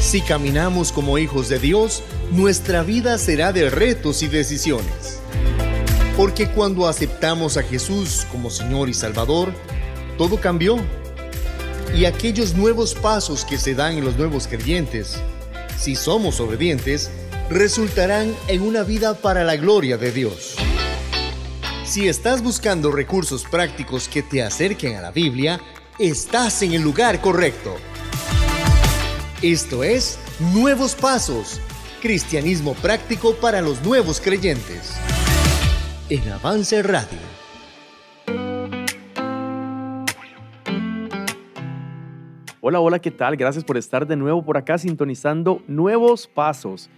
Si 0.00 0.20
caminamos 0.20 0.92
como 0.92 1.18
hijos 1.18 1.48
de 1.48 1.58
Dios, 1.58 2.02
nuestra 2.32 2.82
vida 2.82 3.18
será 3.18 3.52
de 3.52 3.70
retos 3.70 4.22
y 4.22 4.28
decisiones. 4.28 5.20
Porque 6.16 6.48
cuando 6.48 6.88
aceptamos 6.88 7.56
a 7.56 7.62
Jesús 7.62 8.26
como 8.32 8.50
Señor 8.50 8.88
y 8.88 8.94
Salvador, 8.94 9.52
todo 10.18 10.40
cambió. 10.40 10.78
Y 11.94 12.04
aquellos 12.04 12.54
nuevos 12.54 12.94
pasos 12.94 13.44
que 13.44 13.58
se 13.58 13.74
dan 13.74 13.96
en 13.96 14.04
los 14.04 14.16
nuevos 14.16 14.48
creyentes, 14.48 15.16
si 15.78 15.94
somos 15.94 16.40
obedientes, 16.40 17.10
resultarán 17.48 18.34
en 18.48 18.62
una 18.62 18.82
vida 18.82 19.14
para 19.14 19.44
la 19.44 19.56
gloria 19.56 19.96
de 19.96 20.10
Dios. 20.10 20.56
Si 21.84 22.08
estás 22.08 22.42
buscando 22.42 22.90
recursos 22.90 23.44
prácticos 23.44 24.08
que 24.08 24.22
te 24.22 24.42
acerquen 24.42 24.96
a 24.96 25.00
la 25.00 25.12
Biblia, 25.12 25.60
estás 25.98 26.62
en 26.62 26.74
el 26.74 26.82
lugar 26.82 27.20
correcto. 27.20 27.76
Esto 29.42 29.84
es 29.84 30.18
Nuevos 30.54 30.94
Pasos, 30.94 31.60
Cristianismo 32.00 32.72
práctico 32.72 33.34
para 33.34 33.60
los 33.60 33.84
nuevos 33.84 34.18
creyentes. 34.18 34.98
En 36.08 36.26
Avance 36.32 36.82
Radio. 36.82 37.18
Hola, 42.62 42.80
hola, 42.80 42.98
¿qué 42.98 43.10
tal? 43.10 43.36
Gracias 43.36 43.62
por 43.62 43.76
estar 43.76 44.06
de 44.06 44.16
nuevo 44.16 44.42
por 44.42 44.56
acá 44.56 44.78
sintonizando 44.78 45.62
Nuevos 45.66 46.26
Pasos, 46.26 46.88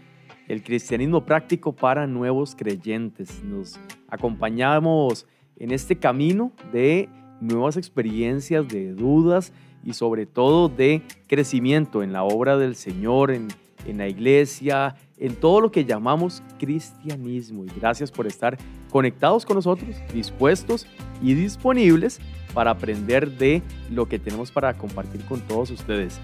el 0.46 0.62
cristianismo 0.62 1.24
práctico 1.24 1.74
para 1.74 2.06
nuevos 2.06 2.54
creyentes. 2.54 3.42
Nos 3.42 3.80
acompañamos 4.06 5.26
en 5.56 5.72
este 5.72 5.98
camino 5.98 6.52
de 6.72 7.08
nuevas 7.40 7.76
experiencias, 7.76 8.68
de 8.68 8.92
dudas 8.94 9.52
y 9.88 9.94
sobre 9.94 10.26
todo 10.26 10.68
de 10.68 11.02
crecimiento 11.26 12.02
en 12.02 12.12
la 12.12 12.22
obra 12.22 12.58
del 12.58 12.76
Señor, 12.76 13.30
en, 13.30 13.48
en 13.86 13.96
la 13.96 14.06
iglesia, 14.06 14.96
en 15.16 15.34
todo 15.34 15.62
lo 15.62 15.70
que 15.70 15.86
llamamos 15.86 16.42
cristianismo. 16.58 17.64
Y 17.64 17.68
gracias 17.80 18.10
por 18.10 18.26
estar 18.26 18.58
conectados 18.90 19.46
con 19.46 19.56
nosotros, 19.56 19.96
dispuestos 20.12 20.86
y 21.22 21.32
disponibles 21.32 22.20
para 22.52 22.72
aprender 22.72 23.38
de 23.38 23.62
lo 23.90 24.06
que 24.06 24.18
tenemos 24.18 24.50
para 24.50 24.74
compartir 24.74 25.24
con 25.24 25.40
todos 25.40 25.70
ustedes. 25.70 26.20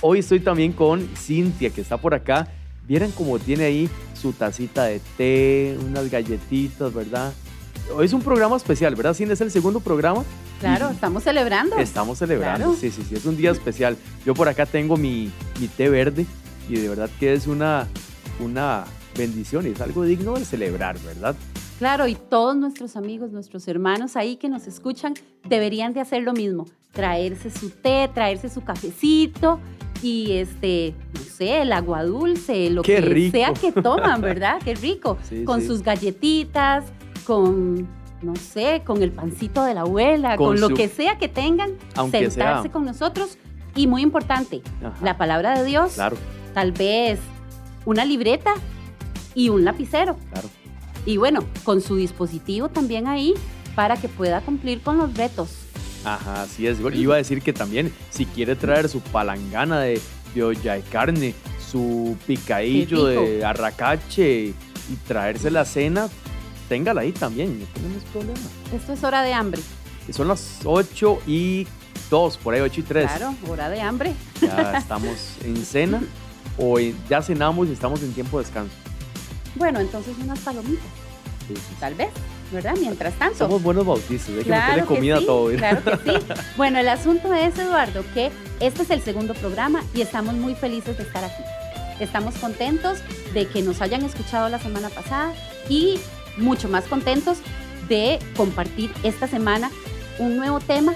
Hoy 0.00 0.18
estoy 0.18 0.40
también 0.40 0.72
con 0.72 1.00
Cintia, 1.16 1.70
que 1.70 1.82
está 1.82 1.96
por 1.98 2.14
acá. 2.14 2.48
Vieran 2.88 3.12
cómo 3.12 3.38
tiene 3.38 3.64
ahí 3.64 3.88
su 4.14 4.32
tacita 4.32 4.84
de 4.86 5.00
té, 5.16 5.78
unas 5.86 6.10
galletitas, 6.10 6.92
¿verdad? 6.92 7.32
Hoy 7.92 8.06
es 8.06 8.12
un 8.12 8.22
programa 8.22 8.56
especial, 8.56 8.94
¿verdad? 8.94 9.14
Cintia, 9.14 9.34
es 9.34 9.40
el 9.40 9.50
segundo 9.50 9.80
programa. 9.80 10.24
Claro, 10.60 10.88
estamos 10.88 11.22
celebrando. 11.22 11.76
Estamos 11.76 12.18
celebrando, 12.18 12.74
sí, 12.74 12.90
sí, 12.90 13.02
sí, 13.06 13.14
es 13.14 13.26
un 13.26 13.36
día 13.36 13.50
especial. 13.50 13.96
Yo 14.24 14.34
por 14.34 14.48
acá 14.48 14.64
tengo 14.64 14.96
mi, 14.96 15.30
mi 15.60 15.68
té 15.68 15.90
verde 15.90 16.26
y 16.68 16.76
de 16.76 16.88
verdad 16.88 17.10
que 17.20 17.34
es 17.34 17.46
una, 17.46 17.86
una 18.40 18.84
bendición 19.16 19.66
y 19.66 19.70
es 19.70 19.80
algo 19.80 20.04
digno 20.04 20.34
de 20.34 20.44
celebrar, 20.44 20.98
¿verdad? 21.00 21.36
Claro, 21.78 22.06
y 22.06 22.14
todos 22.14 22.56
nuestros 22.56 22.96
amigos, 22.96 23.32
nuestros 23.32 23.68
hermanos 23.68 24.16
ahí 24.16 24.36
que 24.36 24.48
nos 24.48 24.66
escuchan, 24.66 25.14
deberían 25.46 25.92
de 25.92 26.00
hacer 26.00 26.22
lo 26.22 26.32
mismo, 26.32 26.66
traerse 26.92 27.50
su 27.50 27.68
té, 27.70 28.08
traerse 28.14 28.48
su 28.48 28.62
cafecito 28.62 29.60
y 30.02 30.32
este, 30.32 30.94
no 31.12 31.20
sé, 31.20 31.62
el 31.62 31.72
agua 31.72 32.04
dulce, 32.04 32.70
lo 32.70 32.82
que 32.82 33.30
sea 33.30 33.52
que 33.52 33.72
toman, 33.72 34.20
¿verdad? 34.22 34.60
Qué 34.64 34.74
rico. 34.74 35.18
con 35.44 35.60
sus 35.60 35.82
galletitas, 35.82 36.84
con, 37.24 37.88
no 38.22 38.36
sé, 38.36 38.82
con 38.84 39.02
el 39.02 39.12
pancito 39.12 39.64
de 39.64 39.74
la 39.74 39.82
abuela, 39.82 40.36
con, 40.36 40.60
lo 40.60 40.68
que 40.70 40.88
sea 40.88 41.18
que 41.18 41.28
tengan, 41.28 41.72
sentarse 42.10 42.70
con 42.70 42.84
nosotros. 42.84 43.38
Y 43.76 43.88
muy 43.88 44.02
importante, 44.02 44.62
la 45.02 45.16
palabra 45.16 45.58
de 45.58 45.64
Dios, 45.64 45.94
claro. 45.94 46.16
tal 46.52 46.70
vez 46.70 47.18
una 47.84 48.04
libreta 48.04 48.54
y 49.34 49.48
un 49.48 49.64
lapicero. 49.64 50.16
Claro 50.32 50.48
y 51.06 51.16
bueno, 51.16 51.44
con 51.64 51.80
su 51.80 51.96
dispositivo 51.96 52.68
también 52.68 53.06
ahí 53.06 53.34
para 53.74 53.96
que 53.96 54.08
pueda 54.08 54.40
cumplir 54.40 54.80
con 54.80 54.98
los 54.98 55.14
retos. 55.14 55.50
Ajá, 56.04 56.42
así 56.42 56.66
es. 56.66 56.78
iba 56.94 57.14
a 57.14 57.18
decir 57.18 57.42
que 57.42 57.52
también 57.52 57.92
si 58.10 58.26
quiere 58.26 58.56
traer 58.56 58.88
su 58.88 59.00
palangana 59.00 59.80
de, 59.80 60.00
de 60.34 60.42
olla 60.42 60.74
de 60.74 60.82
carne, 60.82 61.34
su 61.70 62.16
picadillo 62.26 63.06
de 63.06 63.44
arracache 63.44 64.54
y 64.90 64.96
traerse 65.06 65.50
la 65.50 65.64
cena, 65.64 66.08
téngala 66.68 67.02
ahí 67.02 67.12
también, 67.12 67.60
no 67.60 67.66
tenemos 67.66 68.02
problema. 68.04 68.40
Esto 68.72 68.92
es 68.92 69.04
hora 69.04 69.22
de 69.22 69.32
hambre. 69.32 69.60
son 70.10 70.28
las 70.28 70.60
8 70.64 71.22
y 71.26 71.66
2, 72.10 72.36
por 72.38 72.54
ahí 72.54 72.60
8 72.60 72.80
y 72.80 72.82
3. 72.82 73.10
Claro, 73.10 73.34
hora 73.48 73.68
de 73.68 73.80
hambre. 73.80 74.12
Ya 74.40 74.76
estamos 74.78 75.36
en 75.44 75.56
cena 75.64 76.02
o 76.58 76.78
ya 77.08 77.22
cenamos 77.22 77.68
y 77.68 77.72
estamos 77.72 78.02
en 78.02 78.12
tiempo 78.12 78.38
de 78.38 78.44
descanso. 78.44 78.74
Bueno, 79.56 79.80
entonces 79.80 80.14
unas 80.22 80.38
palomitas. 80.40 80.84
Tal 81.78 81.94
vez, 81.94 82.08
¿verdad? 82.52 82.74
Mientras 82.80 83.12
tanto. 83.14 83.36
Somos 83.36 83.62
buenos 83.62 83.84
bautistas, 83.84 84.34
de 84.34 84.44
que 84.44 84.84
comida 84.86 85.20
todo. 85.20 85.50
Claro 85.50 85.82
que 85.84 86.12
sí. 86.12 86.26
Bueno, 86.56 86.78
el 86.78 86.88
asunto 86.88 87.34
es, 87.34 87.58
Eduardo, 87.58 88.02
que 88.14 88.30
este 88.60 88.82
es 88.82 88.90
el 88.90 89.02
segundo 89.02 89.34
programa 89.34 89.82
y 89.94 90.00
estamos 90.00 90.34
muy 90.34 90.54
felices 90.54 90.96
de 90.96 91.02
estar 91.02 91.22
aquí. 91.22 91.42
Estamos 92.00 92.34
contentos 92.36 92.98
de 93.34 93.46
que 93.46 93.62
nos 93.62 93.80
hayan 93.82 94.02
escuchado 94.04 94.48
la 94.48 94.58
semana 94.58 94.88
pasada 94.88 95.34
y 95.68 96.00
mucho 96.36 96.68
más 96.68 96.84
contentos 96.84 97.38
de 97.88 98.18
compartir 98.36 98.90
esta 99.02 99.26
semana 99.26 99.70
un 100.18 100.36
nuevo 100.36 100.60
tema, 100.60 100.94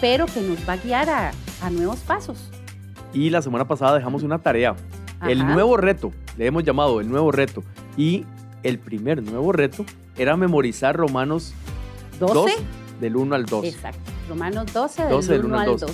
pero 0.00 0.26
que 0.26 0.40
nos 0.40 0.58
va 0.68 0.74
a 0.74 0.76
guiar 0.76 1.08
a, 1.08 1.32
nuevos 1.70 1.98
pasos. 2.00 2.50
Y 3.12 3.30
la 3.30 3.42
semana 3.42 3.66
pasada 3.66 3.96
dejamos 3.96 4.22
una 4.22 4.38
tarea, 4.38 4.76
el 5.26 5.44
nuevo 5.46 5.76
reto, 5.76 6.12
le 6.36 6.46
hemos 6.46 6.62
llamado 6.64 7.00
el 7.00 7.08
nuevo 7.08 7.32
reto. 7.32 7.64
Y 7.96 8.24
el 8.62 8.78
primer 8.78 9.22
nuevo 9.22 9.52
reto 9.52 9.84
era 10.16 10.36
memorizar 10.36 10.96
Romanos 10.96 11.54
12, 12.20 12.54
del 13.00 13.16
1 13.16 13.34
al 13.34 13.46
2. 13.46 13.64
Exacto, 13.64 14.12
Romanos 14.28 14.72
12 14.72 15.04
del, 15.32 15.44
1, 15.44 15.58
al 15.58 15.76
2. 15.78 15.92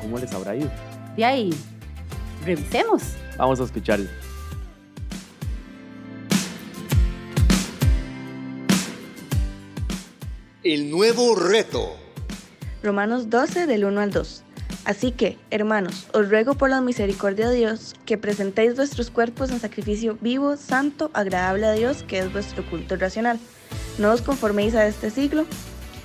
¿Cómo 0.00 0.18
les 0.18 0.32
habrá 0.32 0.56
ido? 0.56 0.70
De 1.16 1.24
ahí, 1.24 1.50
revisemos. 2.44 3.14
Vamos 3.36 3.60
a 3.60 3.64
escucharlo. 3.64 4.08
El 10.62 10.90
nuevo 10.90 11.36
reto. 11.36 11.96
Romanos 12.82 13.30
12 13.30 13.66
del 13.66 13.86
1 13.86 13.98
al 13.98 14.10
2. 14.10 14.42
Así 14.84 15.10
que, 15.10 15.38
hermanos, 15.50 16.06
os 16.12 16.28
ruego 16.28 16.52
por 16.52 16.68
la 16.68 16.82
misericordia 16.82 17.48
de 17.48 17.56
Dios 17.56 17.94
que 18.04 18.18
presentéis 18.18 18.76
vuestros 18.76 19.10
cuerpos 19.10 19.50
en 19.50 19.58
sacrificio 19.58 20.18
vivo, 20.20 20.58
santo, 20.58 21.10
agradable 21.14 21.66
a 21.66 21.72
Dios, 21.72 22.02
que 22.02 22.18
es 22.18 22.30
vuestro 22.30 22.62
culto 22.68 22.96
racional. 22.96 23.40
No 23.96 24.12
os 24.12 24.20
conforméis 24.20 24.74
a 24.74 24.86
este 24.86 25.08
siglo, 25.08 25.46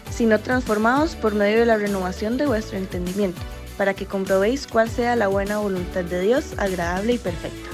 sino 0.10 0.40
transformados 0.40 1.18
por 1.18 1.36
medio 1.36 1.60
de 1.60 1.66
la 1.66 1.76
renovación 1.76 2.38
de 2.38 2.46
vuestro 2.46 2.78
entendimiento, 2.78 3.42
para 3.78 3.94
que 3.94 4.06
comprobéis 4.06 4.68
cuál 4.68 4.90
sea 4.90 5.18
la 5.18 5.28
buena 5.28 5.58
voluntad 5.58 6.06
de 6.06 6.22
Dios, 6.22 6.54
agradable 6.56 7.12
y 7.12 7.18
perfecta. 7.18 7.70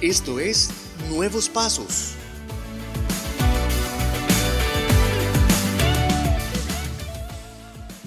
Esto 0.00 0.40
es 0.40 0.70
Nuevos 1.08 1.48
Pasos. 1.48 2.17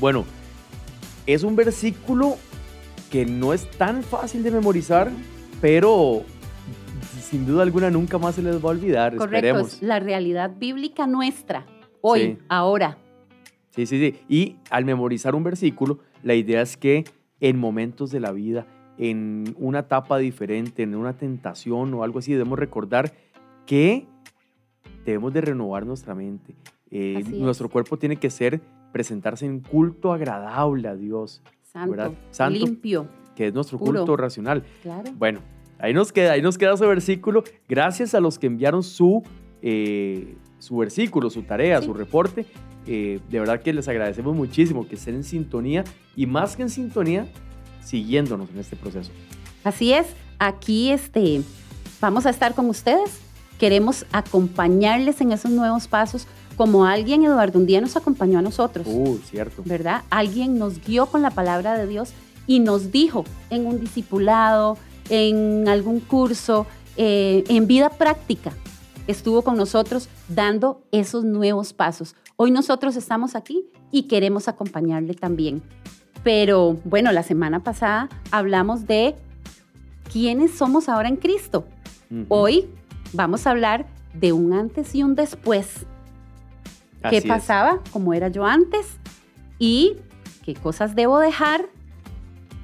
Bueno, 0.02 0.26
es 1.28 1.44
un 1.44 1.56
versículo 1.56 2.38
que 3.12 3.24
no 3.24 3.54
es 3.54 3.70
tan 3.70 4.02
fácil 4.02 4.42
de 4.42 4.50
memorizar, 4.50 5.12
pero 5.62 6.24
sin 7.22 7.46
duda 7.46 7.62
alguna 7.62 7.92
nunca 7.92 8.18
más 8.18 8.34
se 8.34 8.42
les 8.42 8.56
va 8.56 8.70
a 8.70 8.72
olvidar. 8.72 9.16
Correcto, 9.16 9.48
esperemos. 9.48 9.82
la 9.84 10.00
realidad 10.00 10.54
bíblica 10.58 11.06
nuestra, 11.06 11.68
hoy, 12.02 12.40
ahora. 12.50 12.98
Sí, 13.70 13.86
sí, 13.86 14.00
sí. 14.00 14.20
Y 14.28 14.56
al 14.72 14.86
memorizar 14.86 15.36
un 15.36 15.44
versículo, 15.44 16.00
la 16.24 16.34
idea 16.34 16.64
es 16.64 16.78
que 16.78 17.04
en 17.40 17.60
momentos 17.60 18.10
de 18.10 18.22
la 18.22 18.32
vida, 18.32 18.66
en 18.98 19.56
una 19.60 19.80
etapa 19.80 20.18
diferente, 20.18 20.82
en 20.82 20.96
una 20.96 21.14
tentación 21.14 21.94
o 21.94 22.04
algo 22.04 22.18
así, 22.18 22.32
debemos 22.32 22.58
recordar 22.58 23.14
que 23.68 24.08
debemos 25.06 25.32
de 25.32 25.42
renovar 25.42 25.86
nuestra 25.86 26.16
mente. 26.16 26.56
Eh, 26.90 27.24
nuestro 27.28 27.70
cuerpo 27.70 27.98
tiene 27.98 28.16
que 28.16 28.32
ser 28.32 28.62
presentarse 28.92 29.46
en 29.46 29.60
culto 29.60 30.14
agradable 30.14 30.88
a 30.88 30.96
Dios. 30.96 31.42
Santo, 31.64 32.16
Santo 32.32 32.66
limpio. 32.66 33.08
Que 33.36 33.48
es 33.48 33.54
nuestro 33.54 33.80
culto 33.80 34.18
racional. 34.18 34.64
Bueno, 35.18 35.40
ahí 35.80 35.94
nos, 35.94 36.12
queda, 36.12 36.34
ahí 36.34 36.42
nos 36.42 36.58
queda 36.58 36.74
ese 36.74 36.86
versículo. 36.86 37.44
Gracias 37.68 38.14
a 38.14 38.20
los 38.20 38.38
que 38.38 38.48
enviaron 38.48 38.84
su, 38.84 39.24
eh, 39.62 40.36
su 40.60 40.78
versículo, 40.78 41.30
su 41.30 41.44
tarea, 41.44 41.82
su 41.82 41.94
reporte. 41.94 42.46
Eh, 42.88 43.20
de 43.30 43.40
verdad 43.40 43.62
que 43.62 43.74
les 43.74 43.88
agradecemos 43.88 44.36
muchísimo 44.36 44.88
que 44.88 44.96
estén 44.96 45.16
en 45.16 45.24
sintonía 45.24 45.84
y 46.16 46.26
más 46.26 46.56
que 46.56 46.64
en 46.64 46.70
sintonía, 46.70 47.28
siguiéndonos 47.84 48.50
en 48.50 48.60
este 48.60 48.76
proceso. 48.76 49.12
Así 49.64 49.94
es, 49.94 50.08
aquí 50.40 50.92
este, 50.92 51.42
vamos 52.02 52.26
a 52.26 52.32
estar 52.32 52.56
con 52.56 52.68
ustedes. 52.68 53.20
Queremos 53.60 54.06
acompañarles 54.12 55.22
en 55.22 55.32
esos 55.32 55.52
nuevos 55.52 55.88
pasos 55.88 56.28
como 56.56 56.86
alguien, 56.86 57.24
Eduardo, 57.24 57.60
un 57.60 57.66
día 57.66 57.82
nos 57.82 57.96
acompañó 57.96 58.40
a 58.40 58.42
nosotros. 58.42 58.86
Uh, 58.90 59.18
cierto. 59.30 59.62
¿Verdad? 59.66 60.04
Alguien 60.10 60.58
nos 60.58 60.84
guió 60.86 61.08
con 61.08 61.22
la 61.22 61.32
palabra 61.32 61.78
de 61.78 61.88
Dios 61.88 62.14
y 62.48 62.60
nos 62.60 62.92
dijo 62.92 63.24
en 63.50 63.66
un 63.66 63.80
discipulado, 63.80 64.78
en 65.10 65.68
algún 65.68 66.00
curso, 66.00 66.66
eh, 66.98 67.44
en 67.48 67.68
vida 67.68 67.90
práctica, 67.90 68.54
estuvo 69.08 69.42
con 69.42 69.58
nosotros 69.58 70.10
dando 70.28 70.82
esos 70.92 71.24
nuevos 71.24 71.74
pasos. 71.74 72.16
Hoy 72.36 72.52
nosotros 72.52 72.96
estamos 72.96 73.36
aquí 73.36 73.66
y 73.92 74.04
queremos 74.04 74.48
acompañarle 74.48 75.14
también. 75.14 75.62
Pero 76.24 76.78
bueno, 76.84 77.12
la 77.12 77.24
semana 77.24 77.64
pasada 77.64 78.10
hablamos 78.32 78.88
de 78.88 79.16
quiénes 80.12 80.52
somos 80.52 80.90
ahora 80.90 81.10
en 81.10 81.18
Cristo. 81.18 81.66
Hoy 82.28 82.68
vamos 83.14 83.48
a 83.48 83.52
hablar 83.52 83.88
de 84.14 84.34
un 84.34 84.54
antes 84.54 84.94
y 84.96 85.04
un 85.04 85.16
después. 85.16 85.86
¿Qué 87.10 87.22
pasaba? 87.22 87.80
¿Cómo 87.92 88.14
era 88.14 88.28
yo 88.28 88.46
antes? 88.46 88.86
¿Y 89.58 89.98
qué 90.44 90.54
cosas 90.54 90.96
debo 90.96 91.20
dejar? 91.20 91.68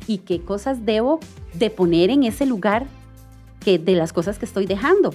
¿Y 0.06 0.20
qué 0.20 0.42
cosas 0.42 0.86
debo 0.86 1.20
de 1.54 1.70
poner 1.70 2.10
en 2.10 2.24
ese 2.24 2.46
lugar 2.46 2.86
que, 3.60 3.80
de 3.80 3.96
las 3.96 4.14
cosas 4.14 4.38
que 4.38 4.46
estoy 4.46 4.66
dejando? 4.66 5.14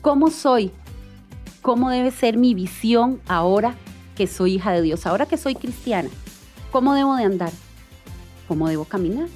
¿Cómo 0.00 0.30
soy? 0.30 0.70
¿Cómo 1.60 1.90
debe 1.90 2.10
ser 2.10 2.36
mi 2.36 2.54
visión 2.54 3.20
ahora 3.28 3.74
que 4.16 4.26
soy 4.26 4.54
hija 4.54 4.72
de 4.72 4.82
Dios? 4.82 5.06
Ahora 5.06 5.26
que 5.26 5.36
soy 5.36 5.54
cristiana. 5.54 6.08
¿Cómo 6.70 6.94
debo 6.94 7.16
de 7.16 7.24
andar? 7.24 7.52
¿Cómo 8.48 8.68
debo 8.68 8.84
caminar? 8.84 9.28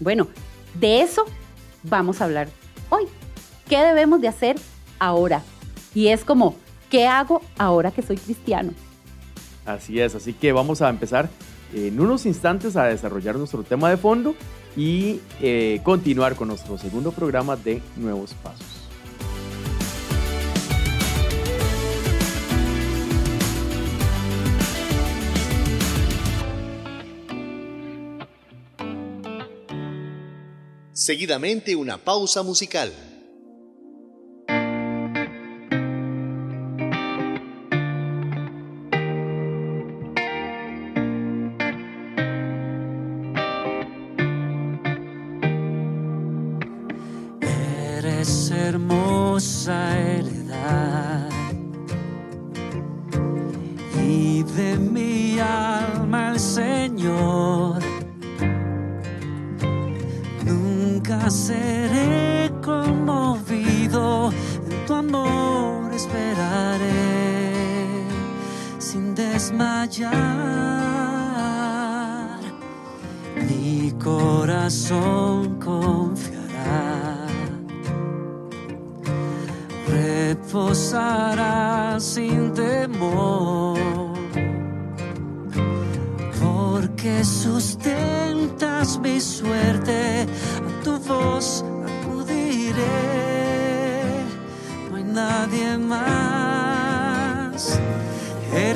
Bueno, 0.00 0.28
de 0.74 1.02
eso 1.02 1.24
vamos 1.82 2.20
a 2.20 2.24
hablar 2.24 2.48
hoy. 2.88 3.04
¿Qué 3.68 3.78
debemos 3.78 4.20
de 4.20 4.28
hacer 4.28 4.56
ahora? 4.98 5.42
Y 5.94 6.08
es 6.08 6.24
como, 6.24 6.54
¿qué 6.92 7.06
hago 7.06 7.40
ahora 7.56 7.90
que 7.90 8.02
soy 8.02 8.18
cristiano? 8.18 8.72
Así 9.64 9.98
es, 9.98 10.14
así 10.14 10.34
que 10.34 10.52
vamos 10.52 10.82
a 10.82 10.90
empezar 10.90 11.30
en 11.72 11.98
unos 11.98 12.26
instantes 12.26 12.76
a 12.76 12.84
desarrollar 12.84 13.36
nuestro 13.36 13.62
tema 13.62 13.88
de 13.88 13.96
fondo 13.96 14.34
y 14.76 15.18
eh, 15.40 15.80
continuar 15.84 16.36
con 16.36 16.48
nuestro 16.48 16.76
segundo 16.76 17.10
programa 17.10 17.56
de 17.56 17.80
Nuevos 17.96 18.34
Pasos. 18.34 18.66
Seguidamente 30.92 31.74
una 31.74 31.96
pausa 31.96 32.42
musical. 32.42 32.92
desmayar, 69.42 70.12
mi 73.48 73.92
corazón 74.00 75.58
confiará, 75.58 77.26
reposará 79.88 81.98
sin 81.98 82.52
temor. 82.52 83.51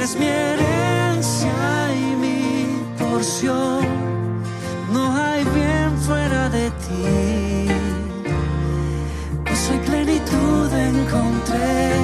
eres 0.07 0.19
mi 0.21 0.27
herencia 0.27 1.51
y 1.93 2.17
mi 2.17 2.67
porción, 2.97 3.85
no 4.93 5.17
hay 5.17 5.43
bien 5.45 5.99
fuera 5.99 6.49
de 6.49 6.71
ti. 6.71 7.67
Pues 9.45 9.59
soy 9.59 9.79
plenitud 9.79 10.73
encontré, 10.73 11.95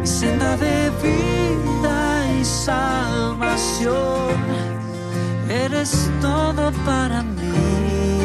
mi 0.00 0.06
senda 0.06 0.56
de 0.56 0.90
vida 1.02 2.26
y 2.40 2.44
salvación, 2.44 4.36
eres 5.48 6.10
todo 6.20 6.70
para 6.86 7.22
mí, 7.22 8.20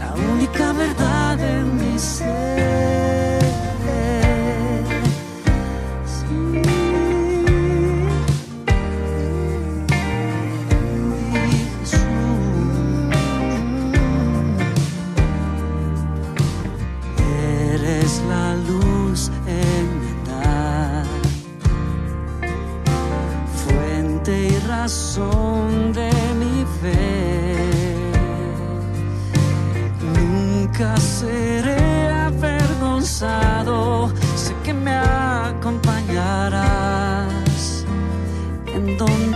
la 0.00 0.14
única 0.32 0.72
verdad 0.72 1.38
en 1.40 1.76
mi 1.76 1.98
ser. 1.98 2.85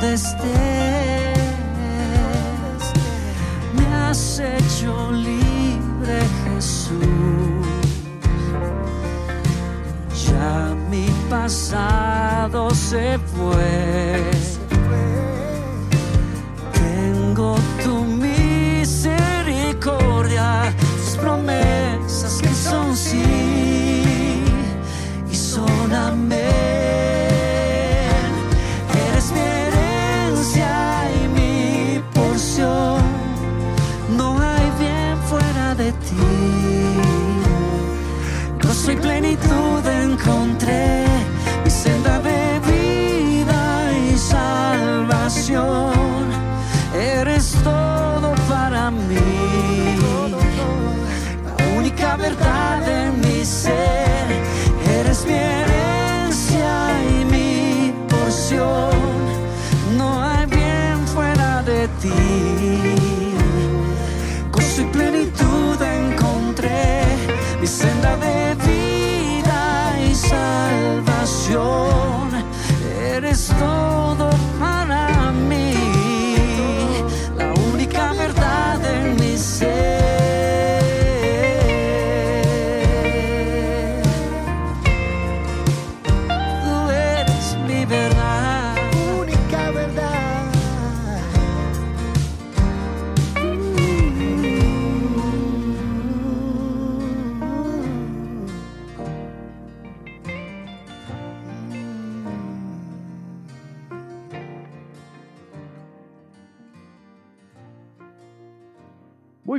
donde 0.00 0.14
estés. 0.14 0.40
Me 3.74 3.86
has 3.94 4.38
hecho 4.40 5.12
libre, 5.12 6.20
Jesús. 6.44 6.96
Ya 10.26 10.74
mi 10.90 11.06
pasado 11.28 12.70
se 12.70 13.18
fue. 13.18 14.39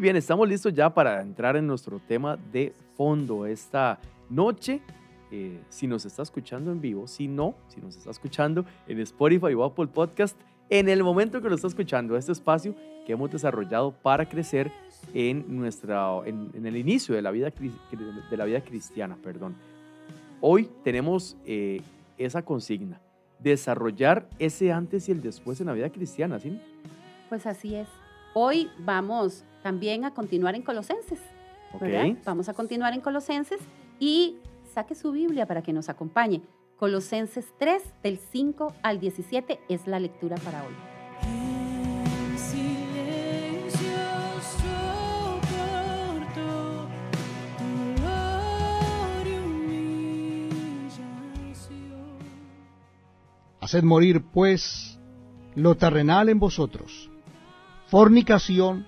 Bien, 0.01 0.15
estamos 0.15 0.49
listos 0.49 0.73
ya 0.73 0.91
para 0.91 1.21
entrar 1.21 1.55
en 1.55 1.67
nuestro 1.67 1.99
tema 1.99 2.35
de 2.35 2.73
fondo 2.97 3.45
esta 3.45 3.99
noche. 4.31 4.81
Eh, 5.29 5.61
si 5.69 5.85
nos 5.85 6.07
está 6.07 6.23
escuchando 6.23 6.71
en 6.71 6.81
vivo, 6.81 7.07
si 7.07 7.27
no, 7.27 7.53
si 7.67 7.79
nos 7.79 7.95
está 7.95 8.09
escuchando 8.09 8.65
en 8.87 8.99
Spotify 9.01 9.53
o 9.53 9.63
Apple 9.63 9.85
Podcast, 9.85 10.35
en 10.71 10.89
el 10.89 11.03
momento 11.03 11.39
que 11.39 11.49
lo 11.49 11.53
está 11.53 11.67
escuchando, 11.67 12.17
este 12.17 12.31
espacio 12.31 12.73
que 13.05 13.13
hemos 13.13 13.29
desarrollado 13.29 13.91
para 13.91 14.27
crecer 14.27 14.71
en, 15.13 15.45
nuestra, 15.55 16.09
en, 16.25 16.65
el 16.65 16.77
inicio 16.77 17.13
de 17.13 17.21
la, 17.21 17.29
vida, 17.29 17.53
de 18.31 18.37
la 18.37 18.45
vida 18.45 18.61
cristiana. 18.61 19.19
Perdón. 19.23 19.53
Hoy 20.39 20.67
tenemos 20.83 21.37
eh, 21.45 21.79
esa 22.17 22.41
consigna, 22.41 22.99
desarrollar 23.37 24.27
ese 24.39 24.71
antes 24.71 25.09
y 25.09 25.11
el 25.11 25.21
después 25.21 25.61
en 25.61 25.67
la 25.67 25.73
vida 25.73 25.91
cristiana, 25.91 26.39
¿sí? 26.39 26.59
Pues 27.29 27.45
así 27.45 27.75
es. 27.75 27.87
Hoy 28.33 28.67
vamos 28.79 29.45
también 29.61 30.05
a 30.05 30.13
continuar 30.13 30.55
en 30.55 30.61
Colosenses. 30.63 31.19
Vamos 32.25 32.49
a 32.49 32.53
continuar 32.53 32.93
en 32.93 33.01
Colosenses 33.01 33.59
y 33.99 34.37
saque 34.73 34.95
su 34.95 35.11
Biblia 35.11 35.45
para 35.45 35.61
que 35.61 35.73
nos 35.73 35.89
acompañe. 35.89 36.41
Colosenses 36.77 37.53
3, 37.59 37.81
del 38.03 38.17
5 38.17 38.73
al 38.81 38.99
17 38.99 39.59
es 39.69 39.87
la 39.87 39.99
lectura 39.99 40.35
para 40.37 40.63
hoy. 40.63 40.73
Haced 53.61 53.83
morir, 53.83 54.23
pues, 54.33 54.99
lo 55.53 55.75
terrenal 55.75 56.29
en 56.29 56.39
vosotros, 56.39 57.11
fornicación, 57.87 58.87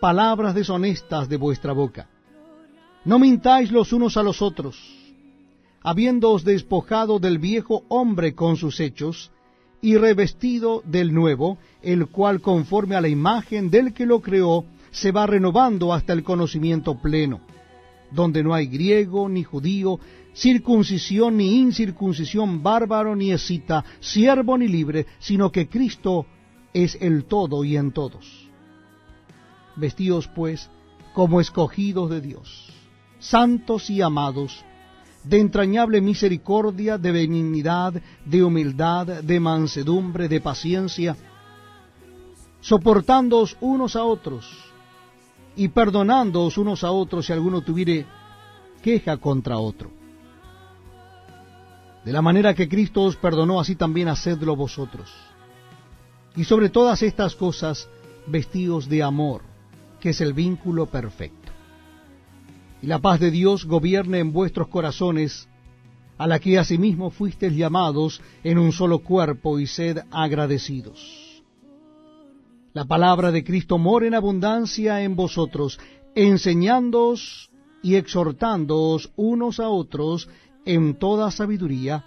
palabras 0.00 0.54
deshonestas 0.54 1.28
de 1.28 1.36
vuestra 1.36 1.72
boca. 1.72 2.08
No 3.04 3.18
mintáis 3.18 3.70
los 3.70 3.92
unos 3.92 4.16
a 4.16 4.22
los 4.22 4.42
otros, 4.42 4.76
habiéndoos 5.82 6.44
despojado 6.44 7.18
del 7.18 7.38
viejo 7.38 7.84
hombre 7.88 8.34
con 8.34 8.56
sus 8.56 8.80
hechos, 8.80 9.30
y 9.82 9.96
revestido 9.96 10.82
del 10.84 11.14
nuevo, 11.14 11.58
el 11.82 12.08
cual 12.08 12.40
conforme 12.40 12.96
a 12.96 13.00
la 13.00 13.08
imagen 13.08 13.70
del 13.70 13.94
que 13.94 14.06
lo 14.06 14.20
creó, 14.20 14.64
se 14.90 15.12
va 15.12 15.26
renovando 15.26 15.92
hasta 15.94 16.12
el 16.12 16.22
conocimiento 16.22 17.00
pleno, 17.00 17.40
donde 18.10 18.42
no 18.42 18.52
hay 18.52 18.66
griego 18.66 19.28
ni 19.28 19.42
judío, 19.42 19.98
circuncisión 20.34 21.38
ni 21.38 21.60
incircuncisión, 21.60 22.62
bárbaro 22.62 23.16
ni 23.16 23.32
escita, 23.32 23.84
siervo 24.00 24.58
ni 24.58 24.68
libre, 24.68 25.06
sino 25.18 25.50
que 25.50 25.68
Cristo 25.68 26.26
es 26.74 26.98
el 27.00 27.24
todo 27.24 27.64
y 27.64 27.76
en 27.76 27.92
todos. 27.92 28.39
Vestíos 29.80 30.28
pues 30.28 30.70
como 31.14 31.40
escogidos 31.40 32.10
de 32.10 32.20
Dios, 32.20 32.68
santos 33.18 33.90
y 33.90 34.02
amados, 34.02 34.64
de 35.24 35.40
entrañable 35.40 36.00
misericordia, 36.00 36.98
de 36.98 37.12
benignidad, 37.12 37.94
de 38.24 38.44
humildad, 38.44 39.06
de 39.06 39.40
mansedumbre, 39.40 40.28
de 40.28 40.40
paciencia, 40.40 41.16
soportándoos 42.60 43.56
unos 43.60 43.96
a 43.96 44.04
otros 44.04 44.46
y 45.56 45.68
perdonándoos 45.68 46.58
unos 46.58 46.84
a 46.84 46.90
otros 46.90 47.26
si 47.26 47.32
alguno 47.32 47.62
tuviere 47.62 48.06
queja 48.82 49.16
contra 49.16 49.58
otro. 49.58 49.90
De 52.04 52.12
la 52.12 52.22
manera 52.22 52.54
que 52.54 52.68
Cristo 52.68 53.02
os 53.02 53.16
perdonó, 53.16 53.60
así 53.60 53.76
también 53.76 54.08
hacedlo 54.08 54.56
vosotros. 54.56 55.10
Y 56.34 56.44
sobre 56.44 56.70
todas 56.70 57.02
estas 57.02 57.34
cosas, 57.34 57.88
vestidos 58.26 58.88
de 58.88 59.02
amor, 59.02 59.49
que 60.00 60.10
es 60.10 60.20
el 60.20 60.32
vínculo 60.32 60.86
perfecto. 60.86 61.52
Y 62.82 62.86
la 62.86 62.98
paz 62.98 63.20
de 63.20 63.30
Dios 63.30 63.66
gobierne 63.66 64.18
en 64.18 64.32
vuestros 64.32 64.68
corazones, 64.68 65.48
a 66.16 66.26
la 66.26 66.38
que 66.38 66.58
asimismo 66.58 67.10
fuisteis 67.10 67.54
llamados 67.54 68.20
en 68.42 68.58
un 68.58 68.72
solo 68.72 69.00
cuerpo, 69.00 69.58
y 69.58 69.66
sed 69.66 69.98
agradecidos. 70.10 71.42
La 72.72 72.84
palabra 72.84 73.30
de 73.30 73.44
Cristo 73.44 73.78
mora 73.78 74.06
en 74.06 74.14
abundancia 74.14 75.02
en 75.02 75.16
vosotros, 75.16 75.78
enseñándoos 76.14 77.50
y 77.82 77.96
exhortándoos 77.96 79.12
unos 79.16 79.60
a 79.60 79.68
otros 79.68 80.28
en 80.64 80.94
toda 80.94 81.30
sabiduría, 81.30 82.04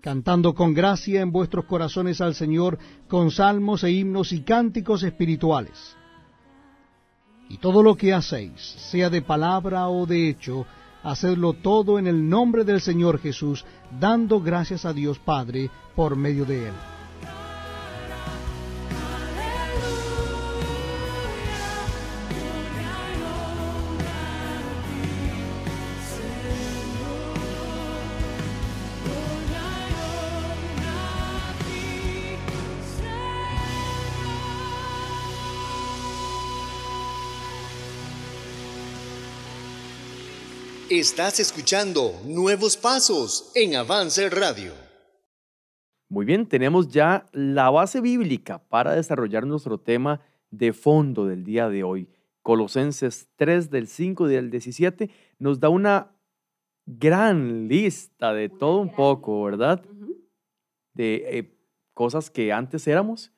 cantando 0.00 0.54
con 0.54 0.74
gracia 0.74 1.20
en 1.20 1.32
vuestros 1.32 1.64
corazones 1.66 2.20
al 2.20 2.34
Señor 2.34 2.78
con 3.08 3.30
salmos 3.30 3.84
e 3.84 3.92
himnos 3.92 4.32
y 4.32 4.40
cánticos 4.40 5.02
espirituales. 5.02 5.96
Y 7.48 7.58
todo 7.58 7.82
lo 7.82 7.96
que 7.96 8.12
hacéis, 8.12 8.60
sea 8.90 9.08
de 9.10 9.22
palabra 9.22 9.88
o 9.88 10.06
de 10.06 10.28
hecho, 10.28 10.66
hacedlo 11.02 11.54
todo 11.54 11.98
en 11.98 12.06
el 12.06 12.28
nombre 12.28 12.64
del 12.64 12.80
Señor 12.80 13.20
Jesús, 13.20 13.64
dando 13.98 14.40
gracias 14.40 14.84
a 14.84 14.92
Dios 14.92 15.18
Padre 15.18 15.70
por 15.94 16.16
medio 16.16 16.44
de 16.44 16.68
él. 16.68 16.74
Estás 40.90 41.38
escuchando 41.38 42.18
Nuevos 42.24 42.78
Pasos 42.78 43.52
en 43.54 43.76
Avance 43.76 44.30
Radio. 44.30 44.72
Muy 46.08 46.24
bien, 46.24 46.46
tenemos 46.46 46.88
ya 46.88 47.26
la 47.32 47.68
base 47.68 48.00
bíblica 48.00 48.66
para 48.70 48.94
desarrollar 48.94 49.46
nuestro 49.46 49.78
tema 49.78 50.22
de 50.50 50.72
fondo 50.72 51.26
del 51.26 51.44
día 51.44 51.68
de 51.68 51.84
hoy. 51.84 52.08
Colosenses 52.40 53.28
3 53.36 53.68
del 53.68 53.86
5 53.86 54.30
y 54.30 54.32
del 54.32 54.50
17 54.50 55.10
nos 55.38 55.60
da 55.60 55.68
una 55.68 56.16
gran 56.86 57.68
lista 57.68 58.32
de 58.32 58.48
todo 58.48 58.78
un 58.78 58.94
poco, 58.94 59.42
¿verdad? 59.44 59.84
De 60.94 61.38
eh, 61.38 61.58
cosas 61.92 62.30
que 62.30 62.50
antes 62.50 62.88
éramos, 62.88 63.30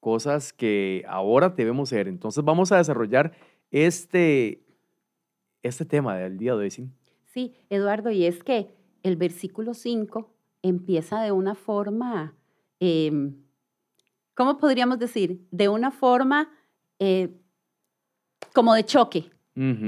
cosas 0.00 0.52
que 0.52 1.04
ahora 1.06 1.50
debemos 1.50 1.90
ser. 1.90 2.08
Entonces 2.08 2.42
vamos 2.42 2.72
a 2.72 2.78
desarrollar 2.78 3.38
este, 3.70 4.64
este 5.62 5.84
tema 5.84 6.16
del 6.16 6.38
día 6.38 6.54
de 6.54 6.64
hoy. 6.64 6.90
Sí, 7.24 7.54
Eduardo, 7.70 8.10
y 8.10 8.24
es 8.24 8.42
que 8.42 8.74
el 9.02 9.16
versículo 9.16 9.74
5 9.74 10.34
empieza 10.62 11.20
de 11.22 11.32
una 11.32 11.54
forma, 11.54 12.34
em, 12.80 13.36
¿cómo 14.34 14.58
podríamos 14.58 14.98
decir? 14.98 15.46
De 15.50 15.68
una 15.68 15.90
forma 15.90 16.50
eh, 16.98 17.30
como 18.52 18.74
de 18.74 18.84
choque, 18.84 19.30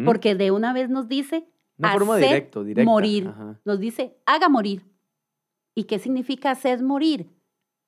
porque 0.05 0.35
de 0.35 0.51
una 0.51 0.73
vez 0.73 0.91
nos 0.91 1.09
dice, 1.09 1.47
una 1.79 1.93
forma 1.93 2.17
directo, 2.17 2.65
morir, 2.85 3.33
nos 3.65 3.81
dice, 3.81 4.17
haga 4.27 4.49
morir. 4.49 4.85
¿Y 5.75 5.85
qué 5.85 5.99
significa 5.99 6.51
hacer 6.51 6.83
morir? 6.83 7.31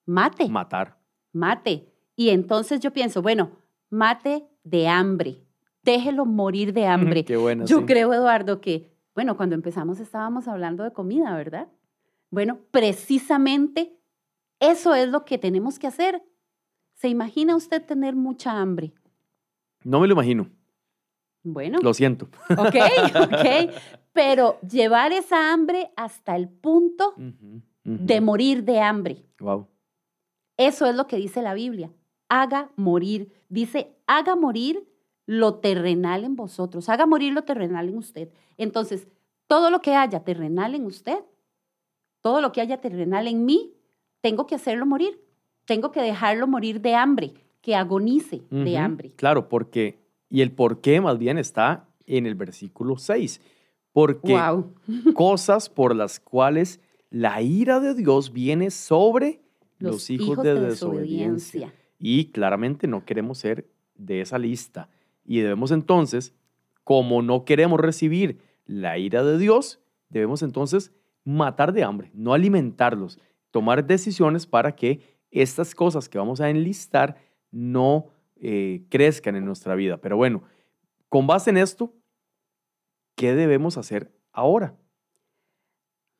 Mate. 0.07 0.49
Matar. 0.49 0.99
Mate. 1.33 1.93
Y 2.17 2.31
entonces 2.31 2.81
yo 2.81 2.93
pienso, 2.93 3.23
bueno, 3.23 3.53
mate 3.91 4.47
de 4.65 4.89
hambre, 4.89 5.43
déjelo 5.83 6.25
morir 6.27 6.73
de 6.73 6.87
hambre. 6.87 7.25
Qué 7.25 7.37
bueno, 7.37 7.65
yo 7.67 7.87
creo, 7.87 8.13
Eduardo, 8.13 8.61
que 8.61 8.93
bueno, 9.15 9.37
cuando 9.37 9.55
empezamos 9.55 10.01
estábamos 10.01 10.49
hablando 10.49 10.85
de 10.85 10.93
comida, 10.93 11.35
¿verdad? 11.37 11.69
Bueno, 12.31 12.59
precisamente 12.71 13.95
eso 14.59 14.95
es 14.95 15.09
lo 15.09 15.25
que 15.25 15.39
tenemos 15.39 15.79
que 15.79 15.87
hacer. 15.87 16.23
¿Se 16.95 17.09
imagina 17.09 17.57
usted 17.57 17.85
tener 17.85 18.15
mucha 18.15 18.61
hambre? 18.61 18.95
No 19.85 20.01
me 20.01 20.07
lo 20.07 20.15
imagino. 20.15 20.49
Bueno. 21.43 21.81
Lo 21.83 21.93
siento. 21.93 22.29
Ok, 22.51 22.77
ok. 23.17 23.75
Pero 24.13 24.61
llevar 24.61 25.13
esa 25.13 25.53
hambre 25.53 25.91
hasta 25.97 26.37
el 26.37 26.49
punto 26.49 27.15
de 27.83 28.21
morir 28.21 28.63
de 28.65 28.81
hambre. 28.81 29.27
Wow. 29.41 29.67
Eso 30.57 30.87
es 30.87 30.95
lo 30.95 31.07
que 31.07 31.17
dice 31.17 31.43
la 31.43 31.55
Biblia. 31.55 31.91
Haga 32.29 32.71
morir. 32.77 33.33
Dice, 33.49 33.97
haga 34.07 34.37
morir 34.37 34.89
lo 35.27 35.55
terrenal 35.57 36.25
en 36.25 36.37
vosotros, 36.37 36.89
haga 36.89 37.07
morir 37.07 37.33
lo 37.33 37.45
terrenal 37.45 37.89
en 37.89 37.99
usted. 37.99 38.29
Entonces, 38.57 39.09
todo 39.47 39.71
lo 39.71 39.81
que 39.81 39.95
haya 39.95 40.21
terrenal 40.21 40.75
en 40.75 40.87
usted, 40.87 41.19
todo 42.21 42.41
lo 42.41 42.53
que 42.53 42.61
haya 42.61 42.81
terrenal 42.81 43.27
en 43.29 43.45
mí, 43.45 43.75
tengo 44.21 44.47
que 44.47 44.55
hacerlo 44.55 44.87
morir. 44.87 45.21
Tengo 45.65 45.93
que 45.93 46.01
dejarlo 46.01 46.47
morir 46.47 46.81
de 46.81 46.95
hambre, 46.95 47.35
que 47.61 47.75
agonice 47.75 48.43
de 48.51 48.77
hambre. 48.77 49.13
Claro, 49.17 49.49
porque, 49.49 49.99
y 50.29 50.41
el 50.41 50.51
por 50.53 50.81
qué 50.81 51.01
más 51.01 51.19
bien 51.19 51.39
está 51.39 51.87
en 52.07 52.27
el 52.27 52.35
versículo 52.35 52.97
6. 52.97 53.41
Porque 53.93 54.37
cosas 55.15 55.69
por 55.69 55.95
las 55.95 56.19
cuales 56.19 56.81
la 57.11 57.43
ira 57.43 57.79
de 57.79 57.95
Dios 57.95 58.33
viene 58.33 58.71
sobre 58.71 59.41
los, 59.79 60.11
hijos, 60.11 60.43
de, 60.43 60.55
desobediencia. 60.55 61.73
Y 61.99 62.27
claramente 62.27 62.87
no 62.87 63.05
queremos 63.05 63.39
ser 63.39 63.69
de 63.95 64.23
esa 64.23 64.39
lista. 64.39 64.89
Y 65.25 65.41
debemos 65.41 65.71
entonces, 65.71 66.35
como 66.85 67.23
no 67.23 67.45
queremos 67.45 67.81
recibir 67.81 68.41
la 68.65 68.99
ira 68.99 69.23
de 69.25 69.39
Dios, 69.39 69.81
debemos 70.09 70.43
entonces 70.43 70.93
matar 71.25 71.73
de 71.73 71.85
hambre, 71.85 72.11
no 72.15 72.35
alimentarlos, 72.35 73.19
tomar 73.51 73.87
decisiones 73.87 74.47
para 74.47 74.75
que 74.75 75.01
estas 75.31 75.75
cosas 75.75 76.09
que 76.09 76.19
vamos 76.19 76.41
a 76.41 76.51
enlistar 76.51 77.17
no 77.51 78.07
eh, 78.37 78.85
crezcan 78.89 79.37
en 79.37 79.45
nuestra 79.45 79.75
vida. 79.75 79.99
Pero 79.99 80.17
bueno, 80.17 80.43
con 81.09 81.27
base 81.27 81.51
en 81.51 81.59
esto, 81.59 81.95
¿qué 83.17 83.35
debemos 83.35 83.79
hacer 83.79 84.13
ahora? 84.33 84.77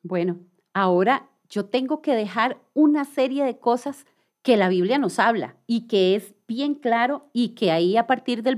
Bueno, 0.03 0.39
ahora 0.73 1.29
yo 1.49 1.65
tengo 1.65 2.01
que 2.01 2.13
dejar 2.15 2.61
una 2.73 3.05
serie 3.05 3.43
de 3.43 3.59
cosas 3.59 4.05
que 4.41 4.57
la 4.57 4.69
Biblia 4.69 4.97
nos 4.97 5.19
habla 5.19 5.57
y 5.67 5.87
que 5.87 6.15
es 6.15 6.35
bien 6.53 6.75
claro 6.75 7.29
y 7.33 7.49
que 7.49 7.71
ahí 7.71 7.97
a 7.97 8.07
partir 8.07 8.43
del, 8.43 8.57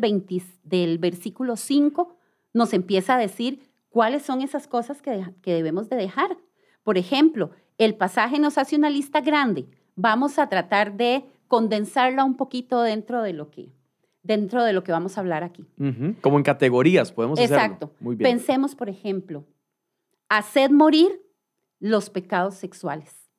del 0.64 0.98
versículo 0.98 1.56
5 1.56 2.16
nos 2.54 2.74
empieza 2.74 3.16
a 3.16 3.18
decir 3.18 3.70
cuáles 3.90 4.24
son 4.24 4.42
esas 4.42 4.68
cosas 4.68 5.02
que, 5.02 5.26
que 5.42 5.54
debemos 5.54 5.90
de 5.90 5.96
dejar. 5.96 6.38
Por 6.84 6.98
ejemplo, 6.98 7.52
el 7.78 7.96
pasaje 7.96 8.40
nos 8.40 8.58
hace 8.58 8.76
una 8.76 8.90
lista 8.90 9.22
grande. 9.22 9.68
Vamos 9.96 10.40
a 10.40 10.48
tratar 10.48 10.98
de 10.98 11.26
condensarla 11.48 12.24
un 12.24 12.36
poquito 12.36 12.82
dentro 12.82 13.22
de 13.22 13.34
lo 13.34 13.50
que, 13.50 13.72
dentro 14.24 14.64
de 14.64 14.74
lo 14.74 14.84
que 14.84 14.92
vamos 14.92 15.18
a 15.18 15.22
hablar 15.22 15.44
aquí. 15.44 15.66
Como 16.22 16.38
en 16.38 16.44
categorías, 16.44 17.12
podemos 17.12 17.40
Exacto. 17.40 17.92
Muy 18.00 18.16
bien. 18.16 18.32
Pensemos, 18.32 18.76
por 18.76 18.90
ejemplo, 18.90 19.46
hacer 20.30 20.72
morir 20.72 21.22
los 21.80 22.10
pecados 22.10 22.56
sexuales. 22.56 23.30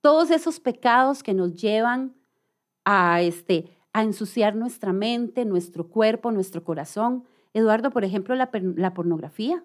Todos 0.00 0.30
esos 0.30 0.60
pecados 0.60 1.22
que 1.22 1.34
nos 1.34 1.54
llevan 1.54 2.14
a, 2.86 3.20
este, 3.20 3.68
a 3.92 4.02
ensuciar 4.02 4.54
nuestra 4.54 4.94
mente, 4.94 5.44
nuestro 5.44 5.88
cuerpo, 5.88 6.30
nuestro 6.30 6.64
corazón. 6.64 7.24
Eduardo, 7.52 7.90
por 7.90 8.04
ejemplo, 8.04 8.34
la, 8.36 8.50
pornografía, 8.94 9.62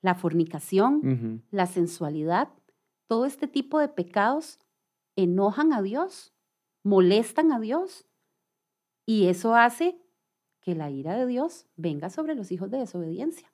la 0.00 0.14
fornicación, 0.14 1.42
la 1.50 1.66
sensualidad, 1.66 2.48
todo 3.08 3.26
este 3.26 3.48
tipo 3.48 3.80
de 3.80 3.88
pecados 3.88 4.58
enojan 5.16 5.72
a 5.72 5.82
Dios, 5.82 6.32
molestan 6.84 7.52
a 7.52 7.58
Dios 7.58 8.06
y 9.04 9.26
eso 9.26 9.56
hace 9.56 9.98
que 10.60 10.74
la 10.74 10.90
ira 10.90 11.16
de 11.16 11.26
Dios 11.26 11.66
venga 11.76 12.10
sobre 12.10 12.34
los 12.34 12.52
hijos 12.52 12.70
de 12.70 12.78
desobediencia. 12.78 13.50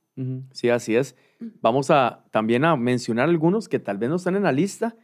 Sí, 0.52 0.71
así 0.71 0.97
es. 0.97 1.15
Mm. 1.41 1.47
Vamos 1.60 1.91
a 1.91 2.25
también 2.30 2.65
a 2.65 2.76
mencionar 2.76 3.28
algunos 3.28 3.69
que 3.69 3.78
tal 3.78 3.99
vez 3.99 4.08
no 4.10 4.17
están 4.17 4.36
en 4.36 4.45
la 4.45 4.52
lista, 4.52 4.97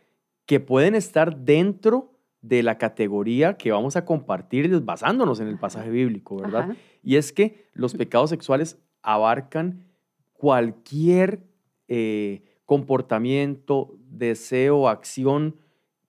que 0.46 0.58
pueden 0.58 0.94
estar 0.94 1.36
dentro 1.36 2.11
de 2.42 2.64
la 2.64 2.76
categoría 2.76 3.56
que 3.56 3.70
vamos 3.70 3.94
a 3.96 4.04
compartir 4.04 4.80
basándonos 4.80 5.38
en 5.40 5.46
el 5.46 5.58
pasaje 5.58 5.90
bíblico, 5.90 6.36
¿verdad? 6.36 6.76
Y 7.02 7.16
es 7.16 7.32
que 7.32 7.68
los 7.72 7.94
pecados 7.94 8.30
sexuales 8.30 8.78
abarcan 9.00 9.84
cualquier 10.32 11.40
eh, 11.86 12.42
comportamiento, 12.66 13.96
deseo, 14.08 14.88
acción 14.88 15.56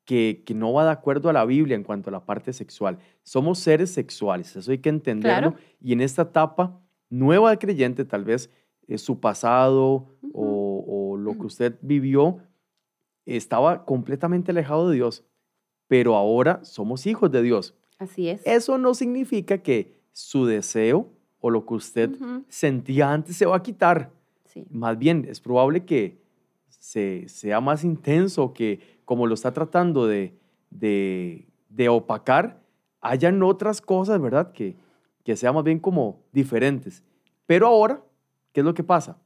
que, 0.06 0.44
que, 0.46 0.56
no 0.56 0.74
va 0.74 0.86
de 0.86 0.92
acuerdo 0.92 1.30
a 1.30 1.34
la 1.34 1.46
Biblia 1.46 1.76
en 1.76 1.84
cuanto 1.84 2.10
a 2.10 2.12
la 2.12 2.26
parte 2.26 2.52
sexual. 2.52 2.98
Somos 3.22 3.60
seres 3.60 3.92
sexuales, 3.92 4.56
eso 4.56 4.72
hay 4.72 4.80
que 4.80 4.90
entenderlo. 4.90 5.56
Y 5.80 5.94
en 5.94 6.02
esta 6.02 6.24
etapa 6.24 6.82
nueva 7.10 7.52
de 7.52 7.60
creyente, 7.60 8.06
tal 8.06 8.24
vez 8.24 8.50
eh, 8.88 8.98
su 8.98 9.20
pasado 9.20 10.08
o, 10.34 10.84
o 10.88 11.18
lo 11.18 11.34
que 11.34 11.46
usted 11.46 11.78
vivió 11.82 12.40
estaba 13.26 13.86
completamente 13.86 14.52
alejado 14.52 14.90
de 14.90 14.96
Dios 14.96 15.24
pero 15.88 16.16
ahora 16.16 16.64
somos 16.64 17.06
hijos 17.06 17.32
de 17.32 17.42
Dios. 17.42 17.76
Así 18.00 18.30
es. 18.30 18.46
Eso 18.46 18.78
no 18.78 18.94
significa 18.94 19.58
que 19.60 19.94
su 20.12 20.46
deseo 20.46 21.10
o 21.40 21.50
lo 21.50 21.66
que 21.66 21.74
usted 21.74 22.12
sentía 22.48 23.12
antes 23.12 23.36
se 23.36 23.46
va 23.46 23.58
a 23.58 23.64
quitar. 23.64 24.12
Sí. 24.46 24.66
Más 24.70 24.98
bien, 24.98 25.26
es 25.30 25.40
probable 25.40 25.86
que 25.86 26.18
se, 26.68 27.28
sea 27.28 27.62
más 27.62 27.84
intenso, 27.84 28.54
que 28.54 28.80
como 29.06 29.28
lo 29.28 29.34
está 29.34 29.52
tratando 29.52 30.08
de, 30.08 30.34
de, 30.70 31.48
de 31.70 31.90
opacar, 31.90 32.62
hayan 33.02 33.42
otras 33.44 33.82
cosas, 33.82 34.22
¿verdad? 34.22 34.52
Que, 34.52 34.76
que 35.24 35.36
sean 35.36 35.56
más 35.56 35.64
bien 35.64 35.80
como 35.80 36.22
diferentes. 36.32 37.04
Pero 37.46 37.68
ahora, 37.68 38.02
¿qué 38.52 38.62
es 38.62 38.66
lo 38.66 38.74
que 38.74 38.84
pasa? 38.84 39.18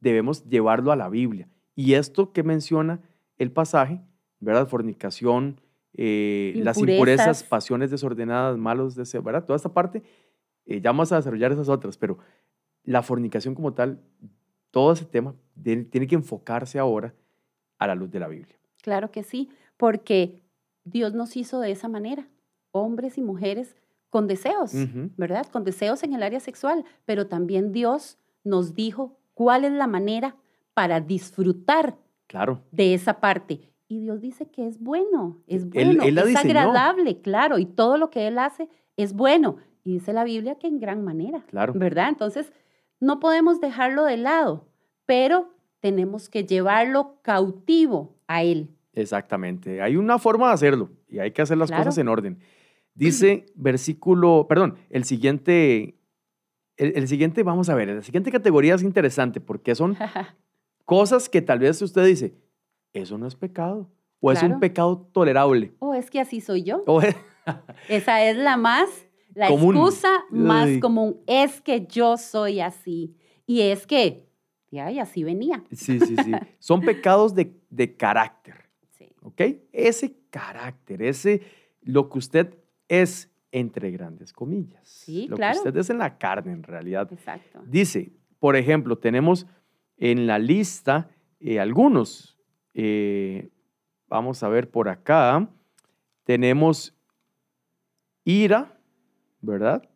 Debemos 0.00 0.44
llevarlo 0.44 0.92
a 0.92 0.96
la 0.96 1.08
Biblia. 1.08 1.48
Y 1.74 1.94
esto 1.94 2.32
que 2.32 2.42
menciona 2.42 3.00
el 3.36 3.50
pasaje, 3.52 4.00
¿verdad? 4.40 4.68
Fornicación, 4.68 5.60
eh, 5.94 6.54
las 6.56 6.78
impurezas, 6.78 7.42
pasiones 7.42 7.90
desordenadas, 7.90 8.56
malos 8.56 8.94
deseos, 8.94 9.24
¿verdad? 9.24 9.44
Toda 9.44 9.56
esta 9.56 9.72
parte, 9.72 10.02
eh, 10.66 10.80
ya 10.80 10.90
vamos 10.90 11.10
a 11.12 11.16
desarrollar 11.16 11.52
esas 11.52 11.68
otras, 11.68 11.96
pero 11.96 12.18
la 12.84 13.02
fornicación 13.02 13.54
como 13.54 13.74
tal, 13.74 14.00
todo 14.70 14.92
ese 14.92 15.04
tema 15.04 15.34
tiene 15.62 16.06
que 16.06 16.14
enfocarse 16.14 16.78
ahora 16.78 17.14
a 17.78 17.86
la 17.86 17.94
luz 17.94 18.10
de 18.10 18.20
la 18.20 18.28
Biblia. 18.28 18.56
Claro 18.82 19.10
que 19.10 19.22
sí, 19.22 19.50
porque 19.76 20.42
Dios 20.84 21.14
nos 21.14 21.36
hizo 21.36 21.60
de 21.60 21.70
esa 21.70 21.88
manera, 21.88 22.28
hombres 22.70 23.18
y 23.18 23.22
mujeres 23.22 23.76
con 24.10 24.26
deseos, 24.26 24.72
¿verdad? 25.16 25.46
Con 25.52 25.64
deseos 25.64 26.02
en 26.02 26.14
el 26.14 26.22
área 26.22 26.40
sexual, 26.40 26.84
pero 27.04 27.26
también 27.26 27.72
Dios 27.72 28.18
nos 28.42 28.74
dijo 28.74 29.18
cuál 29.34 29.64
es 29.64 29.72
la 29.72 29.86
manera 29.86 30.36
para 30.72 31.00
disfrutar 31.00 31.96
claro. 32.26 32.62
de 32.70 32.94
esa 32.94 33.20
parte. 33.20 33.70
Y 33.90 34.00
Dios 34.00 34.20
dice 34.20 34.50
que 34.50 34.66
es 34.66 34.78
bueno, 34.78 35.42
es 35.46 35.68
bueno, 35.68 36.02
es 36.04 36.36
agradable, 36.36 37.22
claro, 37.22 37.58
y 37.58 37.64
todo 37.64 37.96
lo 37.96 38.10
que 38.10 38.26
Él 38.26 38.38
hace 38.38 38.68
es 38.98 39.14
bueno. 39.14 39.56
Y 39.82 39.94
dice 39.94 40.12
la 40.12 40.24
Biblia 40.24 40.56
que 40.58 40.66
en 40.66 40.78
gran 40.78 41.02
manera, 41.02 41.42
claro. 41.46 41.72
¿verdad? 41.74 42.10
Entonces, 42.10 42.52
no 43.00 43.18
podemos 43.18 43.62
dejarlo 43.62 44.04
de 44.04 44.18
lado, 44.18 44.68
pero 45.06 45.54
tenemos 45.80 46.28
que 46.28 46.44
llevarlo 46.44 47.16
cautivo 47.22 48.14
a 48.26 48.42
Él. 48.42 48.68
Exactamente, 48.92 49.80
hay 49.80 49.96
una 49.96 50.18
forma 50.18 50.48
de 50.48 50.54
hacerlo 50.54 50.90
y 51.08 51.20
hay 51.20 51.30
que 51.30 51.40
hacer 51.40 51.56
las 51.56 51.70
cosas 51.70 51.96
en 51.96 52.08
orden. 52.08 52.38
Dice 52.94 53.46
versículo, 53.54 54.46
perdón, 54.48 54.74
el 54.90 55.04
siguiente, 55.04 55.98
el, 56.76 56.92
el 56.94 57.08
siguiente, 57.08 57.42
vamos 57.42 57.70
a 57.70 57.74
ver, 57.74 57.88
la 57.88 58.02
siguiente 58.02 58.30
categoría 58.30 58.74
es 58.74 58.82
interesante 58.82 59.40
porque 59.40 59.74
son 59.74 59.96
cosas 60.84 61.30
que 61.30 61.40
tal 61.40 61.60
vez 61.60 61.80
usted 61.80 62.04
dice, 62.04 62.34
eso 63.00 63.18
no 63.18 63.26
es 63.26 63.34
pecado. 63.34 63.90
O 64.20 64.32
es 64.32 64.42
un 64.42 64.58
pecado 64.58 65.08
tolerable. 65.12 65.72
O 65.78 65.94
es 65.94 66.10
que 66.10 66.20
así 66.20 66.40
soy 66.40 66.64
yo. 66.64 66.84
Esa 67.88 68.24
es 68.24 68.36
la 68.36 68.56
más, 68.56 68.88
la 69.34 69.48
excusa 69.48 70.08
más 70.30 70.68
común. 70.80 71.20
Es 71.26 71.60
que 71.60 71.86
yo 71.86 72.16
soy 72.16 72.60
así. 72.60 73.14
Y 73.46 73.62
es 73.62 73.86
que, 73.86 74.26
ya, 74.70 74.90
y 74.90 74.98
así 74.98 75.22
venía. 75.22 75.62
Sí, 75.70 76.00
sí, 76.00 76.16
sí. 76.16 76.32
Son 76.58 76.80
pecados 76.80 77.34
de, 77.34 77.54
de 77.70 77.96
carácter. 77.96 78.56
Sí. 78.90 79.06
¿Ok? 79.22 79.40
Ese 79.72 80.16
carácter, 80.30 81.02
ese, 81.02 81.42
lo 81.82 82.10
que 82.10 82.18
usted 82.18 82.54
es 82.88 83.30
entre 83.52 83.90
grandes 83.90 84.32
comillas. 84.32 84.86
Sí, 84.86 85.26
lo 85.28 85.36
que 85.36 85.50
usted 85.50 85.76
es 85.76 85.90
en 85.90 85.98
la 85.98 86.18
carne, 86.18 86.52
en 86.52 86.62
realidad. 86.62 87.10
Exacto. 87.12 87.62
Dice, 87.66 88.12
por 88.38 88.56
ejemplo, 88.56 88.98
tenemos 88.98 89.46
en 89.96 90.26
la 90.26 90.38
lista 90.38 91.08
eh, 91.40 91.60
algunos 91.60 92.37
eh, 92.74 93.50
vamos 94.08 94.42
a 94.42 94.48
ver 94.48 94.70
por 94.70 94.88
acá. 94.88 95.48
Tenemos 96.24 96.94
ira, 98.24 98.78
¿verdad? 99.40 99.88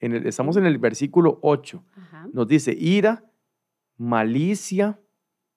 estamos 0.00 0.56
en 0.56 0.66
el 0.66 0.78
versículo 0.78 1.38
8. 1.42 1.84
Nos 2.32 2.48
dice 2.48 2.72
ira, 2.76 3.24
malicia, 3.96 4.98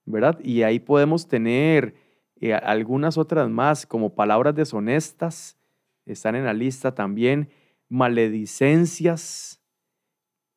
¿verdad? 0.06 0.40
Y 0.44 0.62
ahí 0.62 0.80
podemos 0.80 1.28
tener 1.28 1.96
eh, 2.36 2.54
algunas 2.54 3.18
otras 3.18 3.50
más, 3.50 3.86
como 3.88 4.14
palabras 4.14 4.54
deshonestas, 4.54 5.58
están 6.06 6.36
en 6.36 6.46
la 6.46 6.54
lista 6.54 6.94
también, 6.94 7.50
maledicencias, 7.90 9.62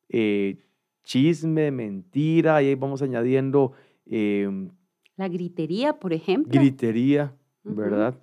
eh, 0.09 0.57
chisme, 1.03 1.71
mentira, 1.71 2.61
y 2.61 2.67
ahí 2.67 2.75
vamos 2.75 3.01
añadiendo 3.01 3.73
em, 4.05 4.69
la 5.19 5.27
gritería, 5.27 5.99
por 5.99 6.13
ejemplo. 6.13 6.57
Gritería, 6.57 7.35
¿verdad? 7.63 8.15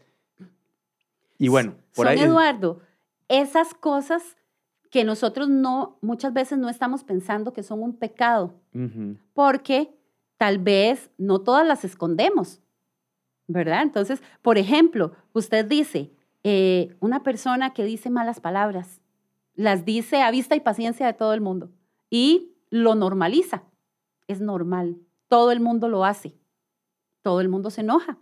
Y 1.36 1.48
bueno, 1.48 1.74
por 1.94 2.06
Son, 2.06 2.08
ahí. 2.08 2.20
Eduardo, 2.20 2.80
esas 3.28 3.74
cosas 3.74 4.38
que 4.90 5.04
nosotros 5.04 5.50
no, 5.50 5.98
muchas 6.00 6.32
veces 6.32 6.58
no 6.58 6.70
estamos 6.70 7.04
pensando 7.04 7.52
que 7.52 7.62
son 7.62 7.82
un 7.82 7.98
pecado, 7.98 8.54
porque 9.34 9.94
tal 10.38 10.56
vez 10.56 11.10
no 11.18 11.42
todas 11.42 11.66
las 11.66 11.84
escondemos, 11.84 12.62
¿verdad? 13.46 13.82
Entonces, 13.82 14.22
por 14.40 14.56
ejemplo, 14.56 15.12
usted 15.34 15.66
dice, 15.66 16.14
eh, 16.44 16.96
una 17.00 17.22
persona 17.22 17.74
que 17.74 17.84
dice 17.84 18.08
malas 18.08 18.40
palabras, 18.40 19.02
las 19.54 19.84
dice 19.84 20.22
a 20.22 20.30
vista 20.30 20.56
y 20.56 20.60
paciencia 20.60 21.04
de 21.04 21.12
todo 21.12 21.34
el 21.34 21.42
mundo 21.42 21.70
y 22.08 22.54
lo 22.70 22.94
normaliza. 22.94 23.64
Es 24.28 24.40
normal, 24.40 24.96
todo 25.28 25.52
el 25.52 25.60
mundo 25.60 25.88
lo 25.88 26.06
hace, 26.06 26.34
todo 27.26 27.40
el 27.40 27.48
mundo 27.48 27.70
se 27.70 27.80
enoja, 27.80 28.18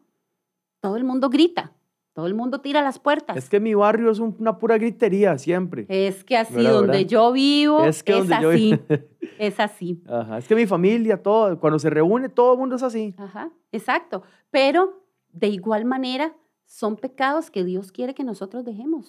todo 0.81 0.97
el 0.97 1.05
mundo 1.05 1.29
grita, 1.29 1.75
todo 2.15 2.27
el 2.27 2.33
mundo 2.33 2.63
tira 2.63 2.81
las 2.81 2.99
puertas. 2.99 3.37
Es 3.37 3.51
que 3.51 3.61
mi 3.61 3.75
barrio 3.75 4.11
es 4.11 4.19
un- 4.19 4.35
una 4.39 4.59
pura 4.59 4.79
gritería 4.79 5.37
siempre. 5.37 5.85
Es 5.91 6.25
que 6.25 6.39
así, 6.39 6.55
¿Verdad, 6.55 6.73
donde 6.73 6.93
verdad? 6.97 7.09
yo 7.11 7.31
vivo, 7.33 7.85
es, 7.85 7.97
Es 7.99 8.03
que 8.03 8.13
yo 8.13 8.35
así, 8.51 8.71
vivo- 8.73 8.81
es 9.39 9.61
así. 9.61 10.03
Ajá, 10.09 10.39
Es 10.39 10.49
que 10.49 10.55
mi 10.55 10.65
familia, 10.65 11.23
todo, 11.23 11.61
cuando 11.61 11.79
se 11.79 11.91
reúne, 11.91 12.31
todo 12.31 12.55
el 12.55 12.59
mundo 12.61 12.77
es 12.77 12.83
así. 12.83 13.15
Ajá, 13.19 13.51
exacto. 13.73 14.23
Pero 14.51 15.05
de 15.35 15.49
igual 15.49 15.85
manera, 15.85 16.35
son 16.65 16.97
pecados 16.97 17.51
que 17.51 17.63
Dios 17.63 17.93
quiere 17.93 18.15
que 18.15 18.25
nosotros 18.25 18.65
dejemos. 18.65 19.07